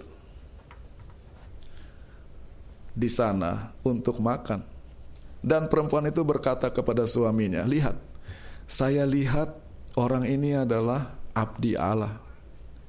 [2.96, 4.64] di sana untuk makan.
[5.42, 7.98] Dan perempuan itu berkata kepada suaminya, "Lihat,
[8.70, 9.52] saya lihat
[10.00, 12.16] orang ini adalah abdi Allah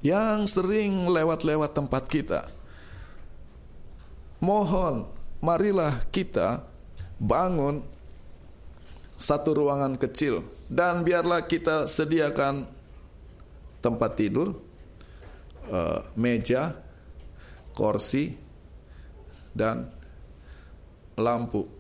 [0.03, 2.41] yang sering lewat-lewat tempat kita.
[4.43, 5.07] Mohon,
[5.39, 6.67] marilah kita
[7.23, 7.87] bangun
[9.23, 10.43] satu ruangan kecil.
[10.67, 12.67] Dan biarlah kita sediakan
[13.79, 14.59] tempat tidur,
[15.71, 16.75] uh, meja,
[17.71, 18.35] kursi,
[19.55, 19.87] dan
[21.15, 21.71] lampu.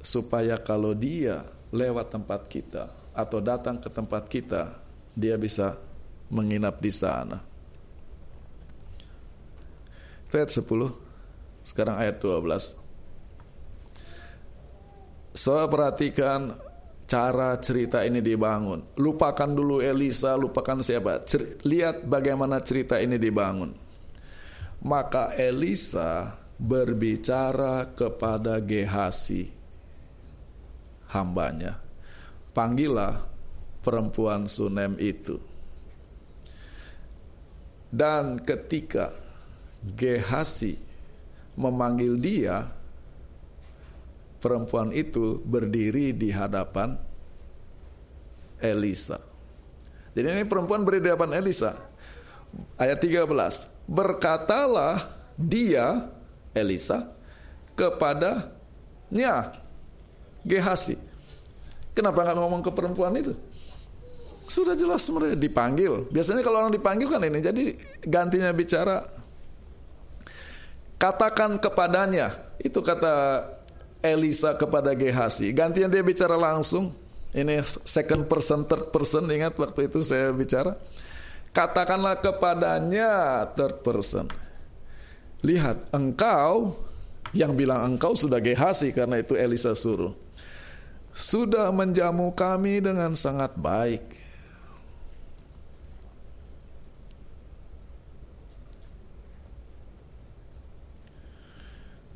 [0.00, 1.40] Supaya kalau dia
[1.72, 4.62] lewat tempat kita atau datang ke tempat kita
[5.12, 5.76] dia bisa
[6.32, 7.40] menginap di sana.
[10.30, 10.62] Ayat 10
[11.66, 12.79] sekarang ayat 12
[15.30, 16.58] So perhatikan
[17.10, 18.94] cara cerita ini dibangun.
[18.98, 21.26] Lupakan dulu Elisa, lupakan siapa.
[21.26, 23.74] Cer lihat bagaimana cerita ini dibangun.
[24.86, 29.50] Maka Elisa berbicara kepada Gehasi,
[31.12, 31.76] hambanya.
[32.54, 33.18] Panggillah
[33.82, 35.36] perempuan Sunem itu.
[37.90, 39.10] Dan ketika
[39.82, 40.78] Gehasi
[41.58, 42.79] memanggil dia,
[44.40, 46.96] perempuan itu berdiri di hadapan
[48.58, 49.20] Elisa.
[50.16, 51.76] Jadi ini perempuan berdiri di hadapan Elisa.
[52.80, 53.86] Ayat 13.
[53.86, 55.06] Berkatalah
[55.38, 56.10] dia
[56.50, 57.14] Elisa
[57.78, 59.60] kepadanya
[60.40, 60.96] Gehasi.
[61.92, 63.36] Kenapa nggak ngomong ke perempuan itu?
[64.48, 66.08] Sudah jelas mereka dipanggil.
[66.08, 67.38] Biasanya kalau orang dipanggil kan ini.
[67.44, 67.64] Jadi
[68.08, 69.04] gantinya bicara.
[70.96, 72.32] Katakan kepadanya.
[72.56, 73.44] Itu kata
[74.00, 75.52] Elisa kepada Gehasi.
[75.52, 76.92] Gantinya dia bicara langsung.
[77.30, 79.28] Ini second person, third person.
[79.30, 80.74] Ingat waktu itu saya bicara.
[81.54, 84.26] Katakanlah kepadanya third person.
[85.40, 86.74] Lihat, engkau
[87.30, 90.12] yang bilang engkau sudah Gehasi karena itu Elisa suruh.
[91.14, 94.02] Sudah menjamu kami dengan sangat baik.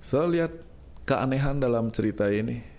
[0.05, 0.64] Saya lihat
[1.05, 2.75] keanehan dalam cerita ini.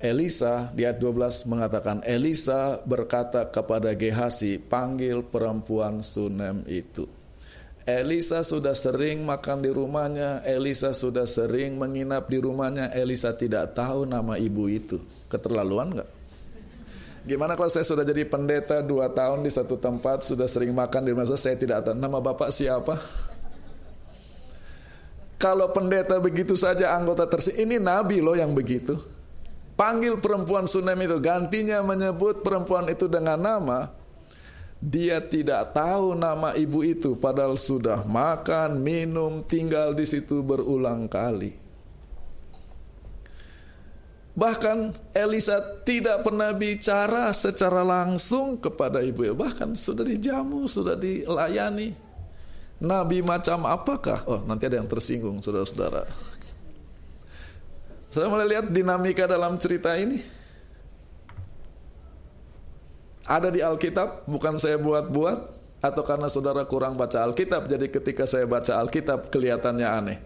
[0.00, 7.04] Elisa di ayat 12 mengatakan Elisa berkata kepada Gehasi panggil perempuan Sunem itu.
[7.84, 14.08] Elisa sudah sering makan di rumahnya, Elisa sudah sering menginap di rumahnya, Elisa tidak tahu
[14.08, 15.00] nama ibu itu.
[15.28, 16.10] Keterlaluan nggak?
[17.28, 21.10] Gimana kalau saya sudah jadi pendeta dua tahun di satu tempat, sudah sering makan di
[21.12, 22.96] rumah saya tidak tahu nama bapak siapa?
[25.40, 29.00] Kalau pendeta begitu saja anggota tersebut, ini nabi loh yang begitu.
[29.72, 33.88] Panggil perempuan Sunem itu, gantinya menyebut perempuan itu dengan nama,
[34.76, 41.56] dia tidak tahu nama ibu itu padahal sudah makan, minum, tinggal di situ berulang kali.
[44.36, 52.09] Bahkan Elisa tidak pernah bicara secara langsung kepada ibu, bahkan sudah dijamu, sudah dilayani.
[52.80, 54.24] Nabi macam apakah?
[54.24, 56.08] Oh, nanti ada yang tersinggung, saudara-saudara.
[58.08, 60.16] Saya mulai lihat dinamika dalam cerita ini.
[63.28, 65.38] Ada di Alkitab, bukan saya buat-buat,
[65.84, 70.18] atau karena saudara kurang baca Alkitab, jadi ketika saya baca Alkitab kelihatannya aneh.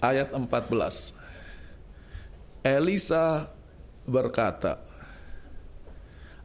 [0.00, 1.18] Ayat 14.
[2.62, 3.50] Elisa
[4.06, 4.91] berkata,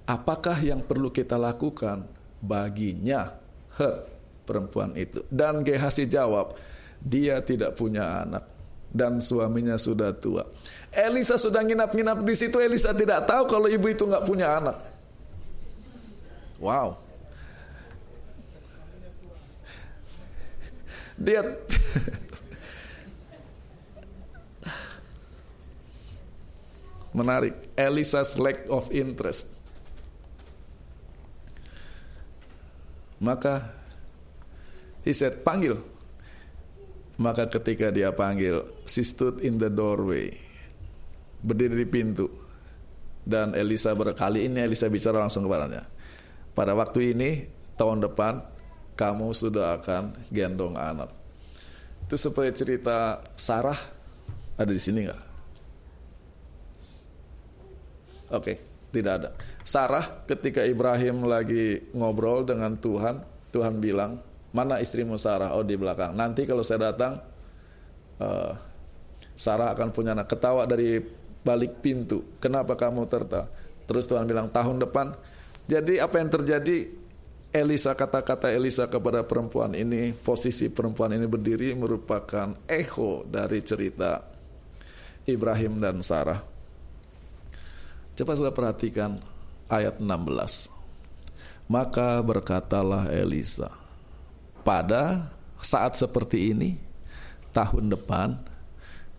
[0.08, 2.08] apakah yang perlu kita lakukan?
[2.40, 3.36] Baginya
[3.76, 4.08] her
[4.48, 5.22] perempuan itu.
[5.28, 6.56] Dan Gehasi jawab
[7.04, 8.48] dia tidak punya anak
[8.88, 10.48] dan suaminya sudah tua.
[10.90, 14.80] Elisa sudah nginap-nginap di situ Elisa tidak tahu kalau ibu itu nggak punya anak.
[16.58, 16.98] Wow.
[21.18, 21.42] Dia
[27.18, 27.58] menarik.
[27.74, 29.57] Elisa's lack of interest
[33.18, 33.66] Maka
[35.02, 35.82] he said, panggil.
[37.18, 40.30] Maka ketika dia panggil, she stood in the doorway.
[41.42, 42.30] Berdiri di pintu.
[43.28, 45.84] Dan Elisa berkali ini Elisa bicara langsung kepadanya.
[46.54, 47.44] Pada waktu ini,
[47.76, 48.40] tahun depan,
[48.94, 51.10] kamu sudah akan gendong anak.
[52.06, 53.78] Itu seperti cerita Sarah
[54.56, 55.24] ada di sini nggak?
[58.32, 58.44] Oke.
[58.46, 58.67] Okay
[58.98, 59.30] tidak ada.
[59.62, 63.22] Sarah ketika Ibrahim lagi ngobrol dengan Tuhan,
[63.54, 64.18] Tuhan bilang,
[64.52, 65.54] mana istrimu Sarah?
[65.54, 66.18] Oh di belakang.
[66.18, 67.22] Nanti kalau saya datang,
[68.22, 68.52] uh,
[69.38, 70.28] Sarah akan punya anak.
[70.34, 70.98] Ketawa dari
[71.46, 72.42] balik pintu.
[72.42, 73.46] Kenapa kamu tertawa?
[73.86, 75.14] Terus Tuhan bilang tahun depan.
[75.70, 76.78] Jadi apa yang terjadi?
[77.48, 84.20] Elisa kata-kata Elisa kepada perempuan ini, posisi perempuan ini berdiri merupakan echo dari cerita
[85.24, 86.57] Ibrahim dan Sarah.
[88.18, 89.14] Coba sudah perhatikan
[89.70, 90.74] ayat 16.
[91.70, 93.70] Maka berkatalah Elisa,
[94.66, 95.30] pada
[95.62, 96.80] saat seperti ini,
[97.54, 98.40] tahun depan,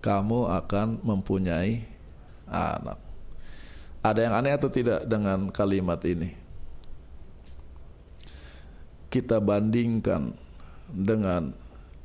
[0.02, 1.86] kamu akan mempunyai
[2.50, 2.98] anak.
[4.02, 6.48] Ada yang aneh atau tidak dengan kalimat ini?
[9.08, 10.36] kita bandingkan
[10.88, 11.52] dengan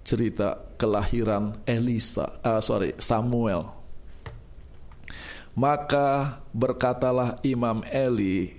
[0.04, 3.83] cerita kelahiran Elisa, uh, sorry Samuel.
[5.54, 8.50] Maka berkatalah Imam Eli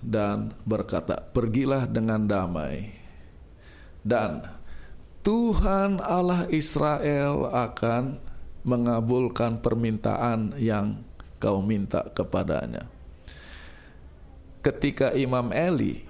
[0.00, 2.88] dan berkata, pergilah dengan damai
[4.02, 4.42] dan
[5.22, 8.18] Tuhan Allah Israel akan
[8.66, 10.98] mengabulkan permintaan yang
[11.38, 12.90] kau minta kepadanya.
[14.62, 16.02] Ketika Imam Eli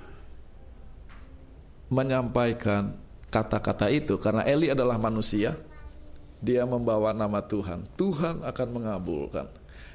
[1.93, 2.97] menyampaikan
[3.29, 5.57] kata-kata itu karena Eli adalah manusia,
[6.43, 7.87] dia membawa nama Tuhan.
[7.95, 9.47] Tuhan akan mengabulkan.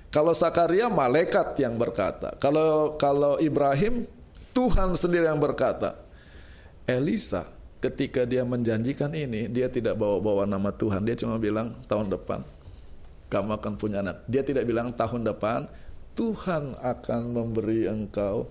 [0.07, 2.33] Kalau Sakaria malaikat yang berkata.
[2.39, 4.07] Kalau kalau Ibrahim
[4.55, 6.07] Tuhan sendiri yang berkata.
[6.87, 7.43] Elisa
[7.83, 11.03] ketika dia menjanjikan ini, dia tidak bawa-bawa nama Tuhan.
[11.03, 12.39] Dia cuma bilang tahun depan
[13.27, 14.23] kamu akan punya anak.
[14.25, 15.67] Dia tidak bilang tahun depan
[16.15, 18.47] Tuhan akan memberi engkau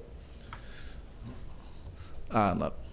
[2.30, 2.85] anak.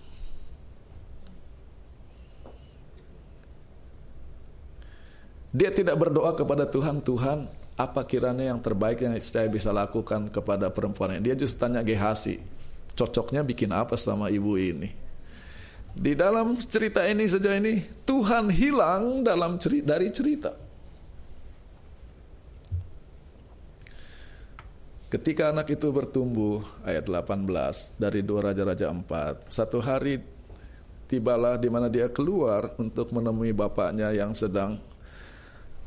[5.54, 7.46] Dia tidak berdoa kepada Tuhan, Tuhan,
[7.78, 11.30] apa kiranya yang terbaik yang saya bisa lakukan kepada perempuan ini.
[11.30, 12.42] Dia justru tanya Gehasi,
[12.98, 14.90] cocoknya bikin apa sama ibu ini.
[15.94, 20.50] Di dalam cerita ini saja ini, Tuhan hilang dalam cerita, dari cerita.
[25.14, 30.18] Ketika anak itu bertumbuh, ayat 18 dari dua Raja-Raja 4, satu hari
[31.06, 34.82] tibalah di mana dia keluar untuk menemui bapaknya yang sedang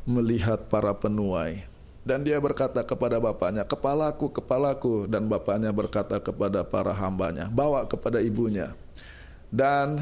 [0.06, 1.66] melihat para penuai.
[2.06, 5.10] Dan dia berkata kepada bapaknya, kepalaku, kepalaku.
[5.10, 8.70] Dan bapaknya berkata kepada para hambanya, bawa kepada ibunya.
[9.50, 9.98] Dan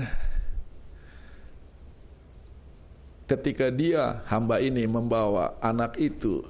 [3.25, 6.45] ketika dia, hamba ini membawa anak itu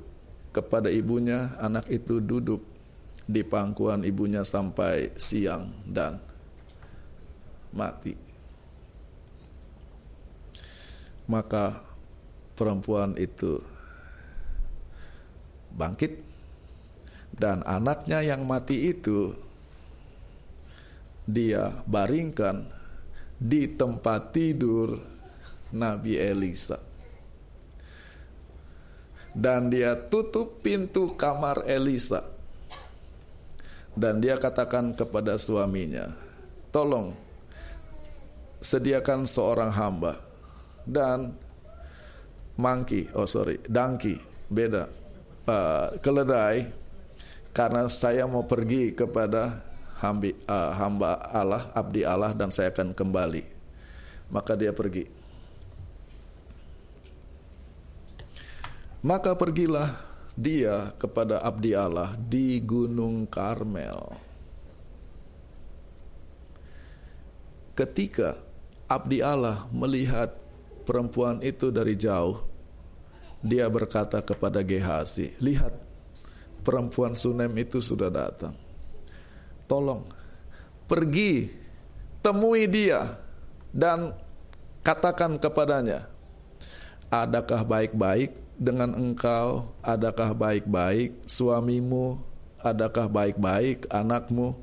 [0.50, 2.66] kepada ibunya, anak itu duduk
[3.24, 6.18] di pangkuan ibunya sampai siang dan
[7.70, 8.18] mati.
[11.30, 11.93] Maka
[12.54, 13.58] perempuan itu
[15.74, 16.22] bangkit
[17.34, 19.34] dan anaknya yang mati itu
[21.26, 22.68] dia baringkan
[23.34, 25.00] di tempat tidur
[25.74, 26.78] Nabi Elisa.
[29.34, 32.22] Dan dia tutup pintu kamar Elisa.
[33.98, 36.06] Dan dia katakan kepada suaminya,
[36.70, 37.18] "Tolong
[38.62, 40.14] sediakan seorang hamba
[40.86, 41.34] dan
[42.54, 44.18] monkey, oh sorry, donkey,
[44.50, 44.86] beda.
[45.44, 46.72] Uh, keledai
[47.52, 49.60] karena saya mau pergi kepada
[50.00, 53.44] hambi, uh, hamba Allah, abdi Allah dan saya akan kembali.
[54.32, 55.06] Maka dia pergi.
[59.04, 59.92] Maka pergilah
[60.32, 64.16] dia kepada abdi Allah di Gunung Karmel.
[67.76, 68.38] Ketika
[68.88, 70.43] abdi Allah melihat
[70.84, 72.40] perempuan itu dari jauh.
[73.44, 75.76] Dia berkata kepada Gehasi, lihat
[76.64, 78.56] perempuan Sunem itu sudah datang.
[79.68, 80.08] Tolong
[80.88, 81.52] pergi
[82.24, 83.20] temui dia
[83.68, 84.16] dan
[84.80, 86.08] katakan kepadanya,
[87.12, 89.76] adakah baik-baik dengan engkau?
[89.84, 92.16] Adakah baik-baik suamimu?
[92.64, 94.56] Adakah baik-baik anakmu?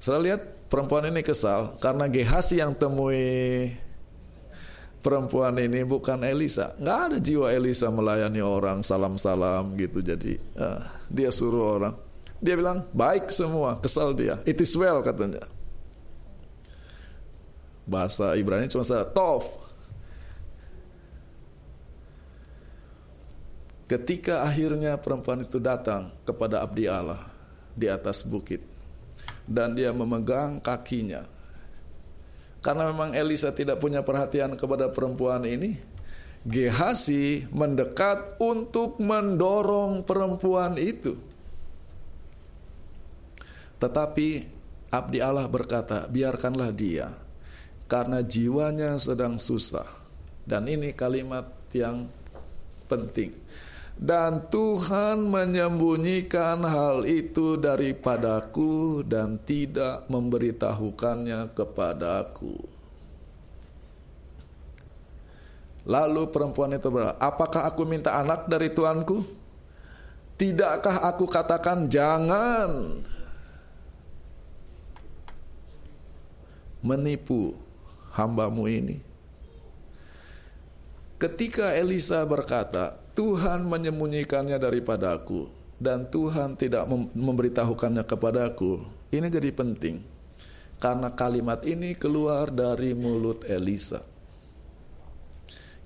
[0.00, 3.68] Saya lihat perempuan ini kesal karena Gehasi yang temui
[5.04, 6.72] perempuan ini bukan Elisa.
[6.80, 10.00] Nggak ada jiwa Elisa melayani orang salam-salam gitu.
[10.00, 10.80] Jadi uh,
[11.12, 11.94] dia suruh orang.
[12.40, 14.40] Dia bilang baik semua, kesal dia.
[14.48, 15.44] It is well katanya.
[17.84, 19.44] Bahasa Ibrani cuma saya tov.
[23.84, 27.20] Ketika akhirnya perempuan itu datang kepada abdi Allah
[27.76, 28.64] di atas bukit
[29.44, 31.33] dan dia memegang kakinya
[32.64, 35.76] karena memang Elisa tidak punya perhatian kepada perempuan ini,
[36.44, 41.16] Gehasi mendekat untuk mendorong perempuan itu.
[43.80, 44.28] Tetapi
[44.92, 47.08] abdi Allah berkata, biarkanlah dia
[47.88, 49.88] karena jiwanya sedang susah.
[50.44, 52.12] Dan ini kalimat yang
[52.92, 53.32] penting
[53.94, 62.58] dan Tuhan menyembunyikan hal itu daripadaku dan tidak memberitahukannya kepadaku.
[65.84, 69.20] Lalu perempuan itu berkata, apakah aku minta anak dari tuanku?
[70.34, 72.98] Tidakkah aku katakan jangan
[76.82, 77.54] menipu
[78.16, 78.98] hambamu ini?
[81.20, 85.46] Ketika Elisa berkata, Tuhan menyembunyikannya daripadaku
[85.78, 88.82] dan Tuhan tidak memberitahukannya kepadaku.
[89.14, 90.14] Ini jadi penting.
[90.84, 94.04] karena kalimat ini keluar dari mulut Elisa.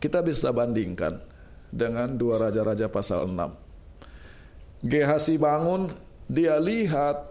[0.03, 1.23] Kita bisa bandingkan
[1.71, 4.83] dengan dua raja-raja pasal 6.
[4.83, 5.87] Gehasi bangun,
[6.27, 7.31] dia lihat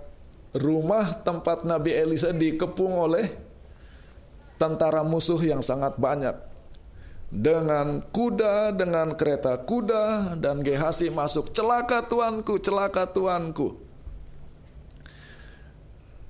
[0.56, 3.28] rumah tempat Nabi Elisa dikepung oleh
[4.56, 6.47] tentara musuh yang sangat banyak
[7.28, 13.76] dengan kuda, dengan kereta kuda, dan Gehasi masuk, celaka tuanku, celaka tuanku.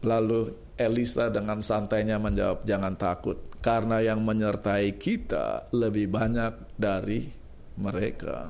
[0.01, 7.25] Lalu Elisa dengan santainya menjawab, jangan takut, karena yang menyertai kita lebih banyak dari
[7.77, 8.49] mereka.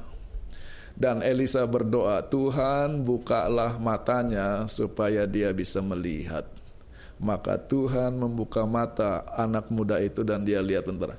[0.98, 6.48] Dan Elisa berdoa, Tuhan bukalah matanya supaya dia bisa melihat.
[7.22, 11.18] Maka Tuhan membuka mata anak muda itu dan dia lihat tentara.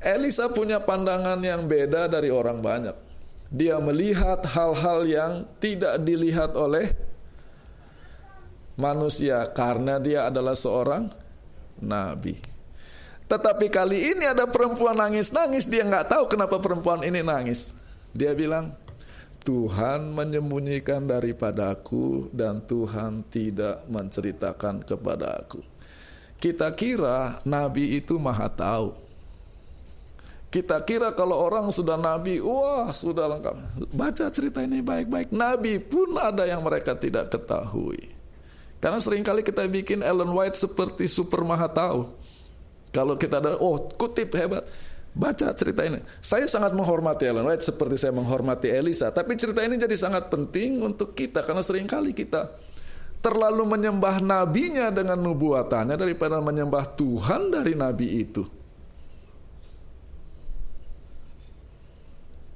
[0.00, 2.96] Elisa punya pandangan yang beda dari orang banyak.
[3.52, 6.88] Dia melihat hal-hal yang tidak dilihat oleh
[8.80, 11.12] manusia karena dia adalah seorang
[11.76, 12.40] nabi.
[13.28, 17.78] Tetapi kali ini ada perempuan nangis-nangis, dia nggak tahu kenapa perempuan ini nangis.
[18.10, 18.74] Dia bilang,
[19.44, 25.62] Tuhan menyembunyikan daripada aku dan Tuhan tidak menceritakan kepada aku.
[26.40, 29.09] Kita kira nabi itu maha tahu.
[30.50, 33.54] Kita kira kalau orang sudah nabi, wah sudah lengkap.
[33.94, 35.30] Baca cerita ini baik-baik.
[35.30, 38.10] Nabi pun ada yang mereka tidak ketahui.
[38.82, 42.10] Karena sering kali kita bikin Ellen White seperti super maha tahu.
[42.90, 44.66] Kalau kita ada, oh kutip hebat.
[45.10, 46.02] Baca cerita ini.
[46.18, 49.10] Saya sangat menghormati Ellen White seperti saya menghormati Elisa.
[49.14, 51.46] Tapi cerita ini jadi sangat penting untuk kita.
[51.46, 52.50] Karena sering kali kita
[53.22, 58.59] terlalu menyembah nabinya dengan nubuatannya daripada menyembah Tuhan dari nabi itu.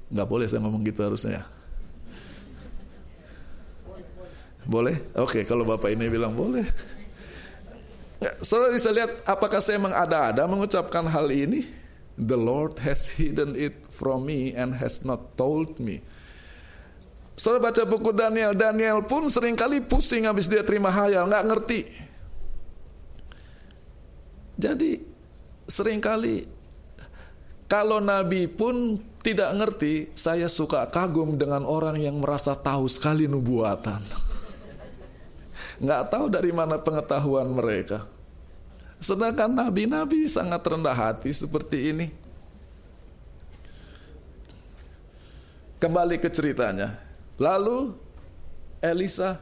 [0.09, 1.41] Nggak boleh saya ngomong gitu harusnya.
[4.65, 4.97] Boleh?
[5.13, 6.65] Oke, kalau Bapak ini bilang boleh.
[8.41, 11.61] Saudara bisa lihat apakah saya mengada-ada mengucapkan hal ini?
[12.15, 16.01] The Lord has hidden it from me and has not told me.
[17.35, 21.81] Saudara baca buku Daniel, Daniel pun sering kali pusing habis dia terima hayal, nggak ngerti.
[24.55, 25.03] Jadi
[25.67, 26.47] sering kali
[27.65, 33.97] kalau Nabi pun tidak ngerti, saya suka kagum dengan orang yang merasa tahu sekali nubuatan.
[35.83, 38.05] Nggak tahu dari mana pengetahuan mereka.
[39.01, 42.07] Sedangkan nabi-nabi sangat rendah hati seperti ini.
[45.81, 46.95] Kembali ke ceritanya.
[47.35, 47.91] Lalu
[48.79, 49.41] Elisa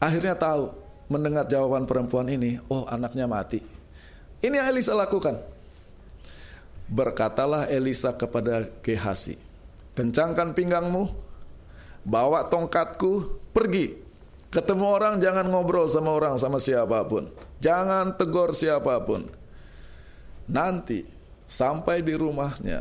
[0.00, 0.72] akhirnya tahu
[1.10, 3.60] mendengar jawaban perempuan ini, oh anaknya mati.
[4.38, 5.57] Ini yang Elisa lakukan.
[6.88, 9.36] Berkatalah Elisa kepada Gehasi,
[9.92, 11.04] kencangkan pinggangmu,
[12.08, 14.08] bawa tongkatku, pergi.
[14.48, 17.28] Ketemu orang jangan ngobrol sama orang sama siapa pun.
[17.60, 19.28] Jangan tegur siapa pun.
[20.48, 21.04] Nanti
[21.44, 22.80] sampai di rumahnya,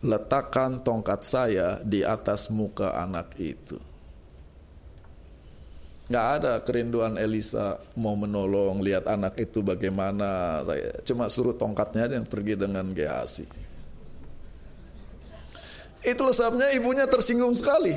[0.00, 3.91] letakkan tongkat saya di atas muka anak itu.
[6.10, 10.60] Gak ada kerinduan Elisa mau menolong, lihat anak itu bagaimana.
[10.66, 13.46] Saya cuma suruh tongkatnya yang pergi dengan Gehazi.
[16.02, 17.94] Itulah sebabnya ibunya tersinggung sekali.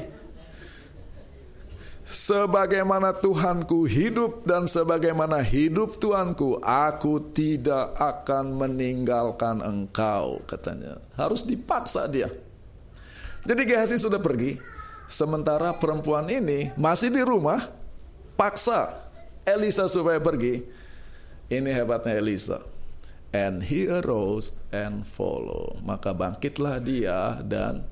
[2.06, 11.02] Sebagaimana Tuhanku hidup dan sebagaimana hidup Tuhanku, aku tidak akan meninggalkan engkau, katanya.
[11.18, 12.30] Harus dipaksa dia.
[13.42, 14.54] Jadi Gehazi sudah pergi,
[15.10, 17.58] sementara perempuan ini masih di rumah,
[18.36, 18.92] paksa
[19.48, 20.64] Elisa supaya pergi.
[21.48, 22.60] Ini hebatnya Elisa.
[23.36, 25.76] And he arose and follow.
[25.84, 27.84] Maka bangkitlah dia dan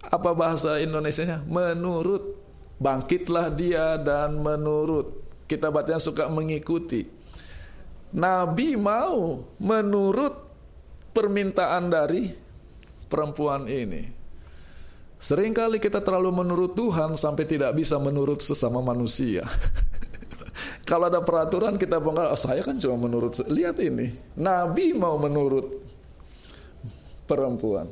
[0.00, 1.44] apa bahasa Indonesia-nya?
[1.44, 2.40] Menurut.
[2.78, 5.20] Bangkitlah dia dan menurut.
[5.44, 7.04] Kita bacanya suka mengikuti.
[8.14, 10.32] Nabi mau menurut
[11.12, 12.32] permintaan dari
[13.12, 14.17] perempuan ini.
[15.18, 19.42] Seringkali kita terlalu menurut Tuhan sampai tidak bisa menurut sesama manusia.
[20.88, 25.84] Kalau ada peraturan kita bongkar, oh, saya kan cuma menurut, lihat ini, Nabi mau menurut
[27.26, 27.90] perempuan.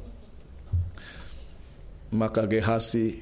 [2.14, 3.18] Maka Gehasi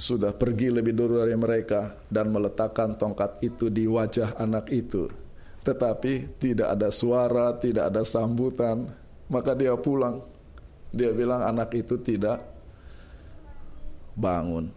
[0.00, 5.06] sudah pergi lebih dulu dari mereka dan meletakkan tongkat itu di wajah anak itu.
[5.60, 8.88] Tetapi tidak ada suara, tidak ada sambutan,
[9.28, 10.29] maka dia pulang
[10.90, 12.42] dia bilang anak itu tidak
[14.18, 14.70] bangun.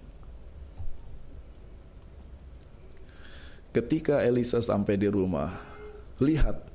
[3.73, 5.49] Ketika Elisa sampai di rumah,
[6.21, 6.69] lihat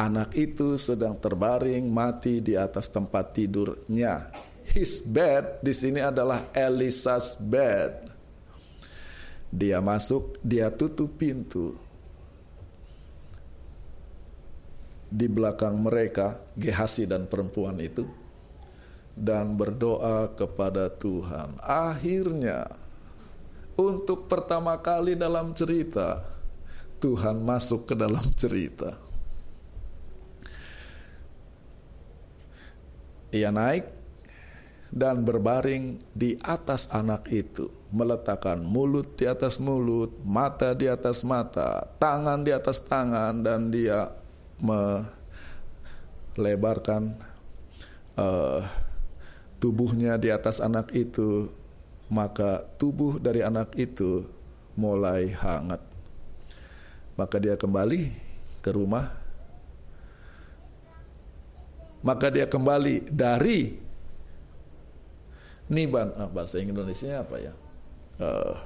[0.00, 4.32] anak itu sedang terbaring mati di atas tempat tidurnya.
[4.72, 8.08] His bed di sini adalah Elisa's bed.
[9.48, 11.76] Dia masuk, dia tutup pintu.
[15.08, 18.04] Di belakang mereka, Gehasi dan perempuan itu,
[19.18, 21.58] dan berdoa kepada Tuhan.
[21.62, 22.70] Akhirnya,
[23.78, 26.22] untuk pertama kali dalam cerita,
[26.98, 28.98] Tuhan masuk ke dalam cerita.
[33.28, 33.84] Ia naik
[34.88, 41.84] dan berbaring di atas anak itu, meletakkan mulut di atas mulut, mata di atas mata,
[42.00, 44.08] tangan di atas tangan, dan dia
[46.34, 47.14] melebarkan
[48.16, 48.64] uh,
[49.58, 51.50] tubuhnya di atas anak itu,
[52.08, 54.24] maka tubuh dari anak itu
[54.78, 55.82] mulai hangat.
[57.18, 58.10] Maka dia kembali
[58.62, 59.10] ke rumah.
[61.98, 63.74] Maka dia kembali dari
[65.68, 67.52] Niban, ah, bahasa Indonesia apa ya?
[68.18, 68.56] Uh,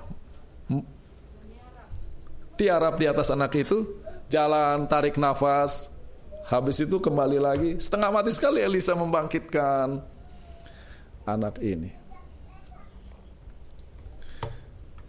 [2.55, 3.99] tiarap di atas anak itu,
[4.31, 5.97] jalan tarik nafas,
[6.47, 10.12] habis itu kembali lagi, setengah mati sekali Elisa membangkitkan
[11.27, 11.91] anak ini.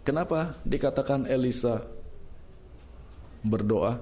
[0.04, 1.80] Kenapa dikatakan Elisa
[3.40, 3.96] berdoa?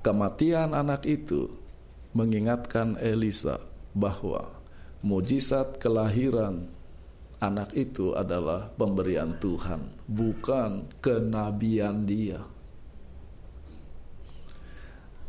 [0.00, 1.52] Kematian anak itu
[2.16, 3.60] mengingatkan Elisa
[3.92, 4.48] bahwa
[5.04, 6.72] mujizat kelahiran
[7.36, 12.40] anak itu adalah pemberian Tuhan, bukan kenabian dia.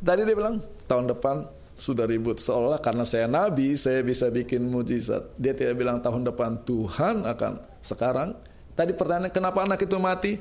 [0.02, 5.34] Tadi dia bilang, tahun depan sudah ribut seolah karena saya nabi saya bisa bikin mujizat.
[5.42, 8.38] Dia tidak bilang tahun depan Tuhan akan sekarang.
[8.78, 10.38] Tadi pertanyaan kenapa anak itu mati?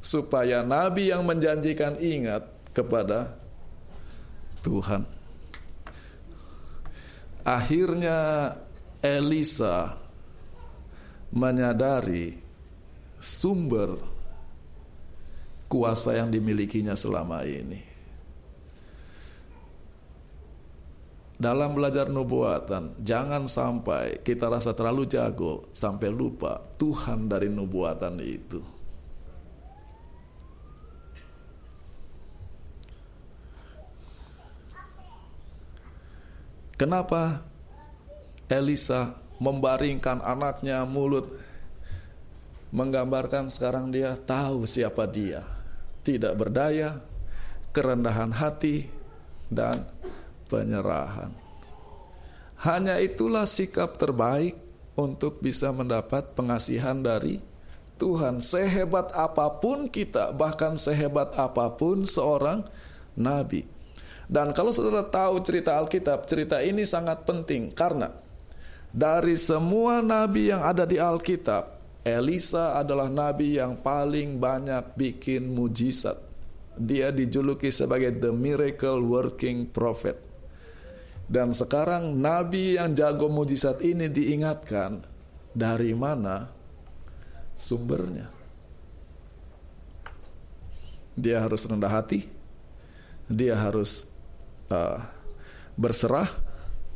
[0.00, 3.36] Supaya nabi yang menjanjikan ingat kepada
[4.64, 5.04] Tuhan.
[7.44, 8.50] Akhirnya
[9.04, 9.92] Elisa
[11.28, 12.32] menyadari
[13.20, 14.00] sumber
[15.68, 17.91] kuasa yang dimilikinya selama ini.
[21.42, 28.62] Dalam belajar nubuatan, jangan sampai kita rasa terlalu jago sampai lupa Tuhan dari nubuatan itu.
[36.78, 37.42] Kenapa
[38.46, 39.10] Elisa
[39.42, 41.26] membaringkan anaknya mulut
[42.70, 45.42] menggambarkan sekarang dia tahu siapa dia.
[46.06, 47.02] Tidak berdaya,
[47.74, 48.86] kerendahan hati
[49.50, 49.90] dan
[50.52, 51.32] penyerahan.
[52.60, 54.54] Hanya itulah sikap terbaik
[54.92, 57.40] untuk bisa mendapat pengasihan dari
[57.96, 58.44] Tuhan.
[58.44, 62.60] Sehebat apa pun kita, bahkan sehebat apa pun seorang
[63.16, 63.64] nabi.
[64.28, 68.12] Dan kalau saudara tahu cerita Alkitab, cerita ini sangat penting karena
[68.92, 76.20] dari semua nabi yang ada di Alkitab, Elisa adalah nabi yang paling banyak bikin mujizat.
[76.76, 80.31] Dia dijuluki sebagai the miracle working prophet.
[81.30, 85.00] Dan sekarang nabi yang jago mujizat ini diingatkan
[85.52, 86.48] dari mana
[87.56, 88.28] sumbernya.
[91.12, 92.24] Dia harus rendah hati,
[93.28, 94.12] dia harus
[94.72, 94.96] uh,
[95.76, 96.28] berserah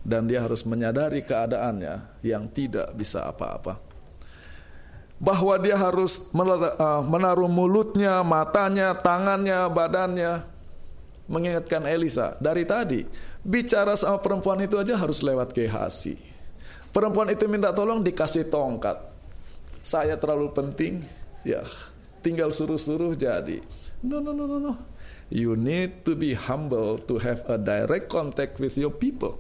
[0.01, 3.77] dan dia harus menyadari keadaannya yang tidak bisa apa-apa.
[5.17, 10.33] Bahwa dia harus uh, menaruh mulutnya, matanya, tangannya, badannya
[11.27, 13.03] mengingatkan Elisa dari tadi
[13.47, 16.19] bicara sama perempuan itu aja harus lewat Gehasi.
[16.91, 18.99] Perempuan itu minta tolong dikasih tongkat.
[19.87, 20.99] Saya terlalu penting,
[21.47, 21.63] ya
[22.27, 23.63] tinggal suruh-suruh jadi.
[24.03, 24.75] No no no no no.
[25.31, 29.39] You need to be humble to have a direct contact with your people.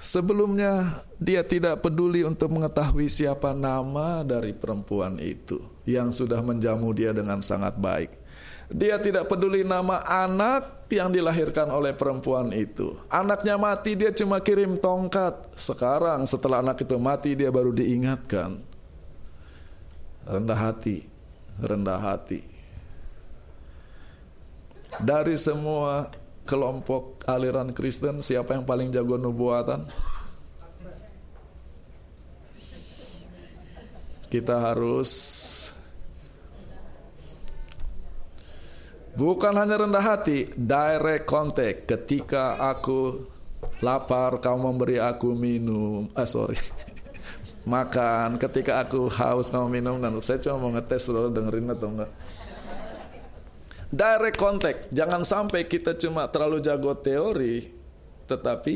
[0.00, 7.12] Sebelumnya dia tidak peduli untuk mengetahui siapa nama dari perempuan itu yang sudah menjamu dia
[7.12, 8.19] dengan sangat baik.
[8.70, 12.94] Dia tidak peduli nama anak yang dilahirkan oleh perempuan itu.
[13.10, 15.58] Anaknya mati dia cuma kirim tongkat.
[15.58, 18.62] Sekarang setelah anak itu mati dia baru diingatkan.
[20.30, 21.20] Rendah hati
[21.60, 22.40] rendah hati.
[25.00, 26.10] Dari semua
[26.48, 29.86] kelompok aliran Kristen, siapa yang paling jago nubuatan?
[34.30, 35.10] Kita harus
[39.20, 41.84] bukan hanya rendah hati, direct contact.
[41.84, 43.28] Ketika aku
[43.84, 46.08] lapar, kamu memberi aku minum.
[46.16, 46.56] Ah sorry.
[47.72, 50.00] Makan ketika aku haus kamu minum.
[50.00, 52.10] Dan saya cuma mau ngetes saudara dengerin atau enggak.
[53.92, 54.80] Direct contact.
[54.88, 57.68] Jangan sampai kita cuma terlalu jago teori
[58.24, 58.74] tetapi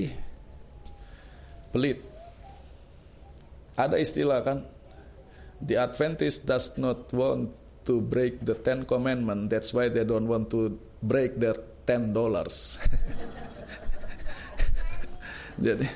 [1.72, 2.04] pelit.
[3.78, 4.58] Ada istilah kan?
[5.64, 9.52] The Adventist does not want to break the Ten Commandment.
[9.52, 10.72] That's why they don't want to
[11.04, 12.80] break their ten dollars.
[15.64, 15.86] Jadi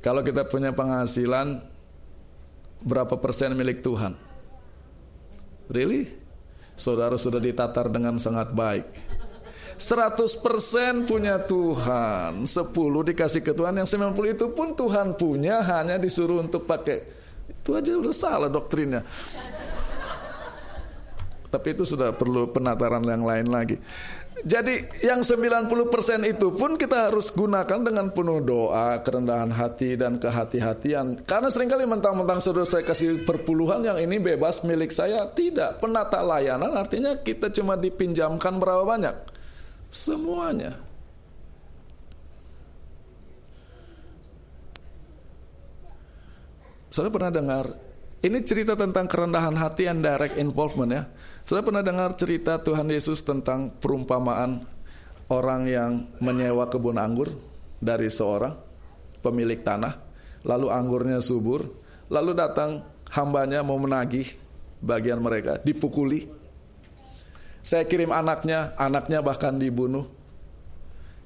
[0.00, 1.60] kalau kita punya penghasilan
[2.82, 4.16] berapa persen milik Tuhan?
[5.70, 6.08] Really?
[6.74, 9.12] Saudara sudah ditatar dengan sangat baik.
[9.80, 12.52] 100% punya Tuhan 10
[12.84, 17.19] dikasih ke Tuhan Yang 90 itu pun Tuhan punya Hanya disuruh untuk pakai
[17.50, 19.02] Itu aja udah salah doktrinnya
[21.50, 23.76] Tapi itu sudah perlu penataran yang lain lagi
[24.40, 25.68] jadi yang 90%
[26.24, 31.20] itu pun kita harus gunakan dengan penuh doa, kerendahan hati dan kehati-hatian.
[31.28, 35.28] Karena sering kali mentang-mentang sudah saya kasih perpuluhan yang ini bebas milik saya.
[35.28, 39.14] Tidak, penata layanan artinya kita cuma dipinjamkan berapa banyak?
[39.92, 40.89] Semuanya.
[46.90, 47.70] Saya pernah dengar,
[48.18, 51.06] ini cerita tentang kerendahan hati and direct involvement ya.
[51.46, 54.66] Saya pernah dengar cerita Tuhan Yesus tentang perumpamaan
[55.30, 57.30] orang yang menyewa kebun anggur
[57.78, 58.58] dari seorang
[59.22, 59.94] pemilik tanah,
[60.42, 61.62] lalu anggurnya subur,
[62.10, 62.82] lalu datang
[63.14, 64.26] hambanya mau menagih
[64.82, 66.26] bagian mereka, dipukuli.
[67.62, 70.10] Saya kirim anaknya, anaknya bahkan dibunuh.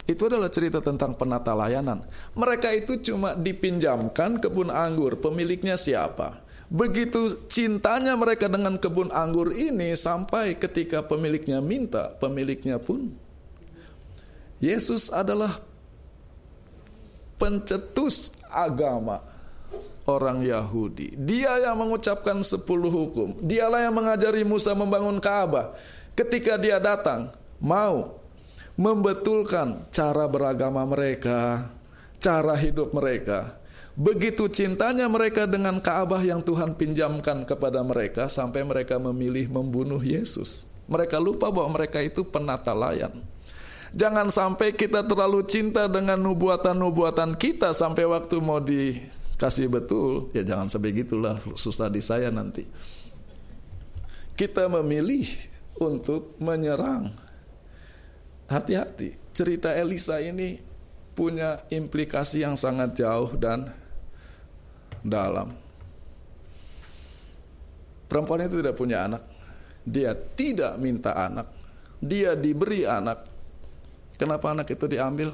[0.05, 2.05] Itu adalah cerita tentang penata layanan.
[2.37, 6.45] Mereka itu cuma dipinjamkan kebun anggur, pemiliknya siapa?
[6.69, 13.17] Begitu cintanya mereka dengan kebun anggur ini sampai ketika pemiliknya minta, pemiliknya pun.
[14.61, 15.57] Yesus adalah
[17.41, 19.21] pencetus agama
[20.05, 21.17] orang Yahudi.
[21.17, 23.37] Dia yang mengucapkan sepuluh hukum.
[23.41, 25.77] Dialah yang mengajari Musa membangun Ka'bah.
[26.13, 28.24] Ketika dia datang, mau
[28.75, 31.71] membetulkan cara beragama mereka,
[32.19, 33.59] cara hidup mereka.
[33.95, 40.75] Begitu cintanya mereka dengan Ka'bah yang Tuhan pinjamkan kepada mereka sampai mereka memilih membunuh Yesus.
[40.91, 43.23] Mereka lupa bahwa mereka itu penata layan.
[43.95, 50.35] Jangan sampai kita terlalu cinta dengan nubuatan-nubuatan kita sampai waktu mau dikasih betul.
[50.35, 52.67] Ya jangan sampai gitulah susah di saya nanti.
[54.35, 55.31] Kita memilih
[55.79, 57.15] untuk menyerang.
[58.45, 60.61] Hati-hati, cerita Elisa ini
[61.17, 63.71] punya implikasi yang sangat jauh dan
[65.01, 65.55] dalam.
[68.11, 69.23] Perempuan itu tidak punya anak.
[69.85, 71.49] Dia tidak minta anak.
[72.01, 73.25] Dia diberi anak.
[74.21, 75.33] Kenapa anak itu diambil?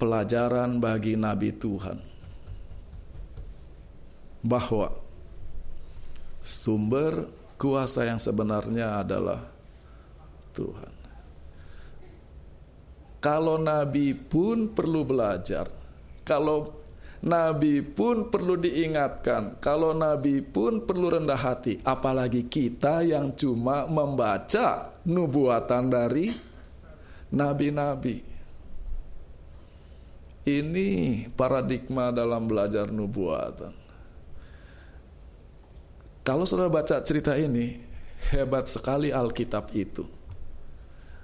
[0.00, 2.00] Pelajaran bagi nabi Tuhan
[4.40, 4.88] bahwa
[6.40, 7.28] sumber
[7.60, 9.44] kuasa yang sebenarnya adalah
[10.56, 10.96] Tuhan.
[13.20, 15.68] Kalau nabi pun perlu belajar
[16.24, 16.80] kalau
[17.20, 24.96] Nabi pun perlu diingatkan, kalau Nabi pun perlu rendah hati, apalagi kita yang cuma membaca
[25.04, 26.32] nubuatan dari
[27.28, 28.24] nabi-nabi.
[30.48, 30.88] Ini
[31.36, 33.79] paradigma dalam belajar nubuatan.
[36.30, 37.74] Kalau saudara baca cerita ini,
[38.30, 40.06] hebat sekali Alkitab itu.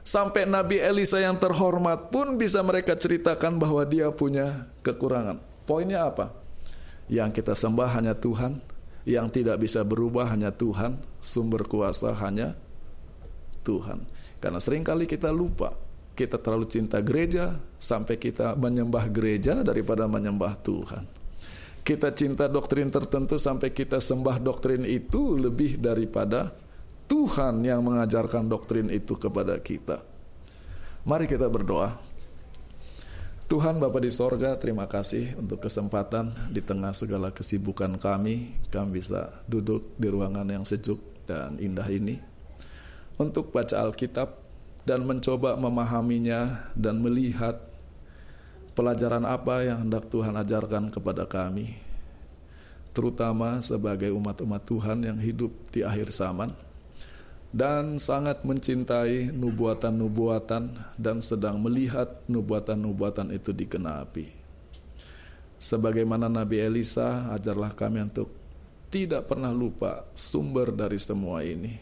[0.03, 5.39] Sampai Nabi Elisa yang terhormat pun bisa mereka ceritakan bahwa dia punya kekurangan.
[5.63, 6.35] Poinnya apa?
[7.07, 8.59] Yang kita sembah hanya Tuhan,
[9.07, 12.59] yang tidak bisa berubah hanya Tuhan, sumber kuasa hanya
[13.63, 14.03] Tuhan.
[14.43, 15.71] Karena sering kali kita lupa,
[16.19, 21.07] kita terlalu cinta gereja sampai kita menyembah gereja daripada menyembah Tuhan.
[21.87, 26.51] Kita cinta doktrin tertentu sampai kita sembah doktrin itu lebih daripada
[27.07, 30.03] Tuhan yang mengajarkan doktrin itu kepada kita.
[31.07, 31.95] Mari kita berdoa.
[33.47, 39.31] Tuhan Bapa di sorga, terima kasih untuk kesempatan di tengah segala kesibukan kami, kami bisa
[39.47, 40.99] duduk di ruangan yang sejuk
[41.31, 42.19] dan indah ini
[43.17, 44.43] untuk baca Alkitab
[44.83, 47.59] dan mencoba memahaminya dan melihat
[48.77, 51.73] pelajaran apa yang hendak Tuhan ajarkan kepada kami,
[52.93, 56.53] terutama sebagai umat-umat Tuhan yang hidup di akhir zaman
[57.57, 64.29] dan sangat mencintai nubuatan-nubuatan dan sedang melihat nubuatan-nubuatan itu dikenapi.
[65.57, 68.29] Sebagaimana Nabi Elisa, ajarlah kami untuk
[68.93, 71.73] tidak pernah lupa sumber dari semua ini.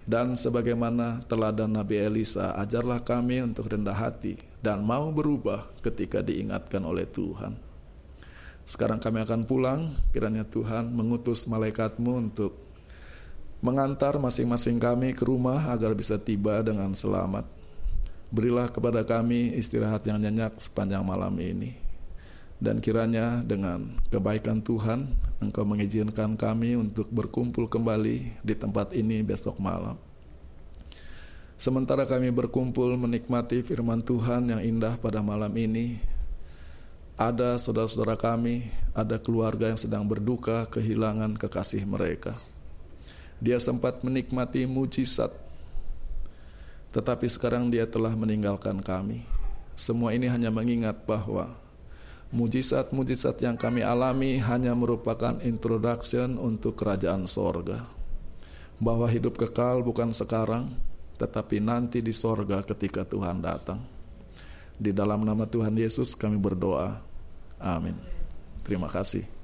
[0.00, 6.84] Dan sebagaimana teladan Nabi Elisa, ajarlah kami untuk rendah hati dan mau berubah ketika diingatkan
[6.84, 7.56] oleh Tuhan.
[8.68, 12.54] Sekarang kami akan pulang, kiranya Tuhan mengutus malaikatmu untuk
[13.60, 17.44] mengantar masing-masing kami ke rumah agar bisa tiba dengan selamat.
[18.30, 21.74] Berilah kepada kami istirahat yang nyenyak sepanjang malam ini.
[22.60, 25.08] Dan kiranya dengan kebaikan Tuhan,
[25.40, 30.09] Engkau mengizinkan kami untuk berkumpul kembali di tempat ini besok malam.
[31.60, 36.00] Sementara kami berkumpul menikmati firman Tuhan yang indah pada malam ini,
[37.20, 42.32] ada saudara-saudara kami, ada keluarga yang sedang berduka kehilangan kekasih mereka.
[43.44, 45.50] Dia sempat menikmati mujizat
[46.90, 49.22] tetapi sekarang dia telah meninggalkan kami.
[49.78, 51.54] Semua ini hanya mengingat bahwa
[52.34, 57.86] mujizat-mujizat yang kami alami hanya merupakan introduction untuk kerajaan sorga.
[58.82, 60.72] Bahwa hidup kekal bukan sekarang,
[61.20, 63.84] tetapi nanti di sorga ketika Tuhan datang.
[64.80, 66.96] Di dalam nama Tuhan Yesus kami berdoa.
[67.60, 67.92] Amin.
[68.64, 69.39] Terima kasih.